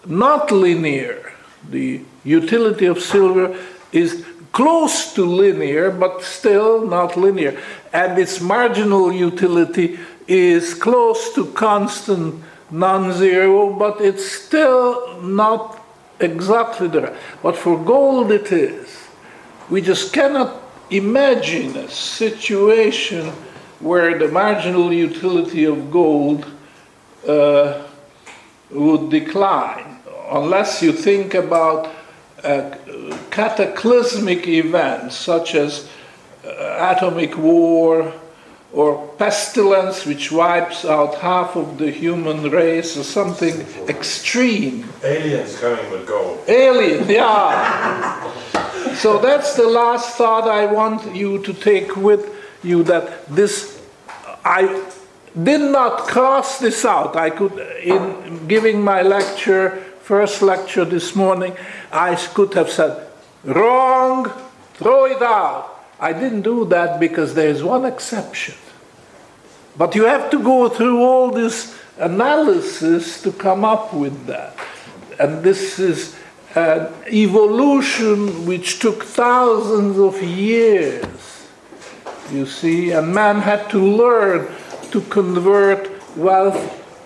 not 0.06 0.52
linear. 0.52 1.32
The 1.68 2.02
utility 2.24 2.86
of 2.86 3.02
silver 3.02 3.58
is 3.92 4.24
close 4.52 5.12
to 5.14 5.24
linear, 5.24 5.90
but 5.90 6.22
still 6.22 6.86
not 6.86 7.16
linear. 7.16 7.60
And 7.92 8.18
its 8.18 8.40
marginal 8.40 9.12
utility 9.12 9.98
is 10.28 10.74
close 10.74 11.34
to 11.34 11.46
constant 11.46 12.44
non-zero, 12.70 13.72
but 13.72 14.00
it's 14.00 14.30
still 14.30 15.20
not 15.22 15.84
exactly 16.20 16.88
there. 16.88 17.16
But 17.42 17.56
for 17.56 17.82
gold 17.82 18.30
it 18.32 18.52
is. 18.52 19.08
We 19.68 19.80
just 19.80 20.12
cannot 20.12 20.60
imagine 20.90 21.76
a 21.76 21.88
situation 21.88 23.32
where 23.80 24.18
the 24.18 24.28
marginal 24.28 24.92
utility 24.92 25.64
of 25.64 25.90
gold 25.90 26.46
uh, 27.26 27.82
would 28.70 29.10
decline, 29.10 29.98
unless 30.30 30.82
you 30.82 30.92
think 30.92 31.34
about 31.34 31.90
cataclysmic 33.30 34.46
events 34.48 35.16
such 35.16 35.54
as 35.54 35.88
uh, 36.44 36.94
atomic 36.96 37.36
war 37.36 38.12
or 38.72 39.08
pestilence 39.18 40.06
which 40.06 40.30
wipes 40.30 40.84
out 40.84 41.16
half 41.16 41.56
of 41.56 41.78
the 41.78 41.90
human 41.90 42.50
race 42.50 42.96
or 42.96 43.02
something 43.02 43.60
extreme. 43.88 44.88
Aliens 45.02 45.58
coming 45.58 45.90
with 45.90 46.06
gold. 46.06 46.38
Alien, 46.48 47.08
yeah. 47.08 48.32
so 48.94 49.18
that's 49.18 49.54
the 49.56 49.66
last 49.66 50.16
thought 50.16 50.48
I 50.48 50.66
want 50.66 51.14
you 51.16 51.42
to 51.42 51.52
take 51.52 51.96
with 51.96 52.32
you 52.62 52.84
that 52.84 53.26
this, 53.26 53.82
I 54.44 54.84
did 55.42 55.60
not 55.60 56.06
cross 56.06 56.58
this 56.60 56.84
out. 56.84 57.16
I 57.16 57.30
could, 57.30 57.58
in 57.82 58.46
giving 58.46 58.82
my 58.82 59.02
lecture, 59.02 59.82
first 60.02 60.42
lecture 60.42 60.84
this 60.84 61.16
morning, 61.16 61.56
I 61.90 62.14
could 62.14 62.54
have 62.54 62.70
said, 62.70 63.06
wrong, 63.44 64.30
throw 64.74 65.06
it 65.06 65.22
out. 65.22 65.79
I 66.00 66.14
didn't 66.14 66.42
do 66.42 66.64
that 66.66 66.98
because 66.98 67.34
there's 67.34 67.62
one 67.62 67.84
exception. 67.84 68.54
But 69.76 69.94
you 69.94 70.04
have 70.04 70.30
to 70.30 70.42
go 70.42 70.68
through 70.68 71.02
all 71.02 71.30
this 71.30 71.78
analysis 71.98 73.20
to 73.22 73.32
come 73.32 73.64
up 73.64 73.92
with 73.92 74.26
that. 74.26 74.56
And 75.18 75.42
this 75.44 75.78
is 75.78 76.16
an 76.54 76.92
evolution 77.12 78.46
which 78.46 78.78
took 78.78 79.04
thousands 79.04 79.98
of 79.98 80.20
years, 80.22 81.46
you 82.32 82.46
see, 82.46 82.90
and 82.92 83.14
man 83.14 83.36
had 83.36 83.68
to 83.70 83.78
learn 83.78 84.48
to 84.90 85.00
convert 85.02 85.90
wealth, 86.16 86.58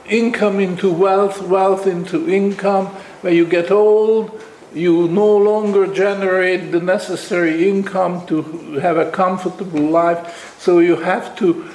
income 0.06 0.60
into 0.60 0.90
wealth, 0.90 1.42
wealth 1.42 1.86
into 1.86 2.30
income. 2.30 2.86
When 3.20 3.34
you 3.34 3.44
get 3.46 3.70
old, 3.70 4.42
you 4.74 5.08
no 5.08 5.36
longer 5.36 5.86
generate 5.86 6.72
the 6.72 6.80
necessary 6.80 7.68
income 7.68 8.26
to 8.26 8.42
have 8.80 8.96
a 8.96 9.10
comfortable 9.10 9.80
life, 9.80 10.56
so 10.58 10.80
you 10.80 10.96
have 10.96 11.36
to 11.36 11.68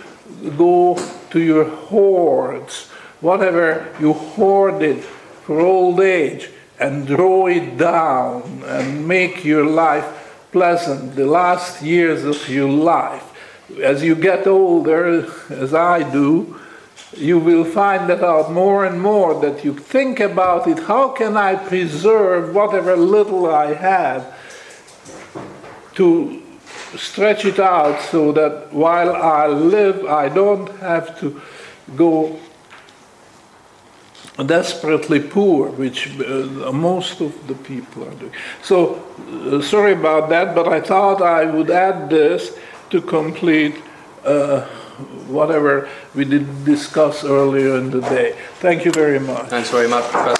go 0.57 0.97
to 1.31 1.39
your 1.39 1.65
hoards, 1.65 2.87
whatever 3.21 3.93
you 3.99 4.13
hoarded 4.13 5.01
for 5.01 5.59
old 5.59 5.99
age, 5.99 6.49
and 6.79 7.07
draw 7.07 7.47
it 7.47 7.77
down 7.77 8.63
and 8.65 9.07
make 9.07 9.43
your 9.43 9.65
life 9.65 10.47
pleasant, 10.51 11.15
the 11.15 11.25
last 11.25 11.81
years 11.81 12.23
of 12.23 12.49
your 12.49 12.69
life. 12.69 13.25
As 13.83 14.03
you 14.03 14.15
get 14.15 14.47
older, 14.47 15.27
as 15.49 15.73
I 15.73 16.09
do, 16.11 16.59
you 17.17 17.39
will 17.39 17.65
find 17.65 18.09
that 18.09 18.23
out 18.23 18.51
more 18.51 18.85
and 18.85 19.01
more 19.01 19.39
that 19.41 19.63
you 19.65 19.73
think 19.73 20.19
about 20.19 20.67
it 20.67 20.79
how 20.79 21.09
can 21.09 21.35
I 21.35 21.55
preserve 21.55 22.53
whatever 22.53 22.95
little 22.95 23.49
I 23.49 23.73
have 23.73 24.35
to 25.95 26.41
stretch 26.95 27.45
it 27.45 27.59
out 27.59 28.01
so 28.01 28.31
that 28.31 28.73
while 28.73 29.15
I 29.15 29.47
live, 29.47 30.05
I 30.05 30.29
don't 30.29 30.69
have 30.77 31.19
to 31.19 31.41
go 31.95 32.39
desperately 34.45 35.19
poor, 35.19 35.69
which 35.69 36.17
uh, 36.19 36.71
most 36.71 37.19
of 37.21 37.47
the 37.47 37.55
people 37.55 38.07
are 38.07 38.15
doing. 38.15 38.31
So, 38.63 39.03
uh, 39.51 39.61
sorry 39.61 39.93
about 39.93 40.29
that, 40.29 40.55
but 40.55 40.67
I 40.67 40.79
thought 40.79 41.21
I 41.21 41.45
would 41.45 41.69
add 41.69 42.09
this 42.09 42.57
to 42.89 43.01
complete 43.01 43.75
uh, 44.23 44.65
whatever 45.27 45.89
we 46.15 46.25
did 46.25 46.65
discuss 46.65 47.23
earlier 47.23 47.77
in 47.77 47.91
the 47.91 48.01
day. 48.01 48.35
Thank 48.59 48.85
you 48.85 48.91
very 48.91 49.19
much. 49.19 49.47
Thanks 49.47 49.69
very 49.69 49.87
much, 49.87 50.05
Professor. 50.11 50.38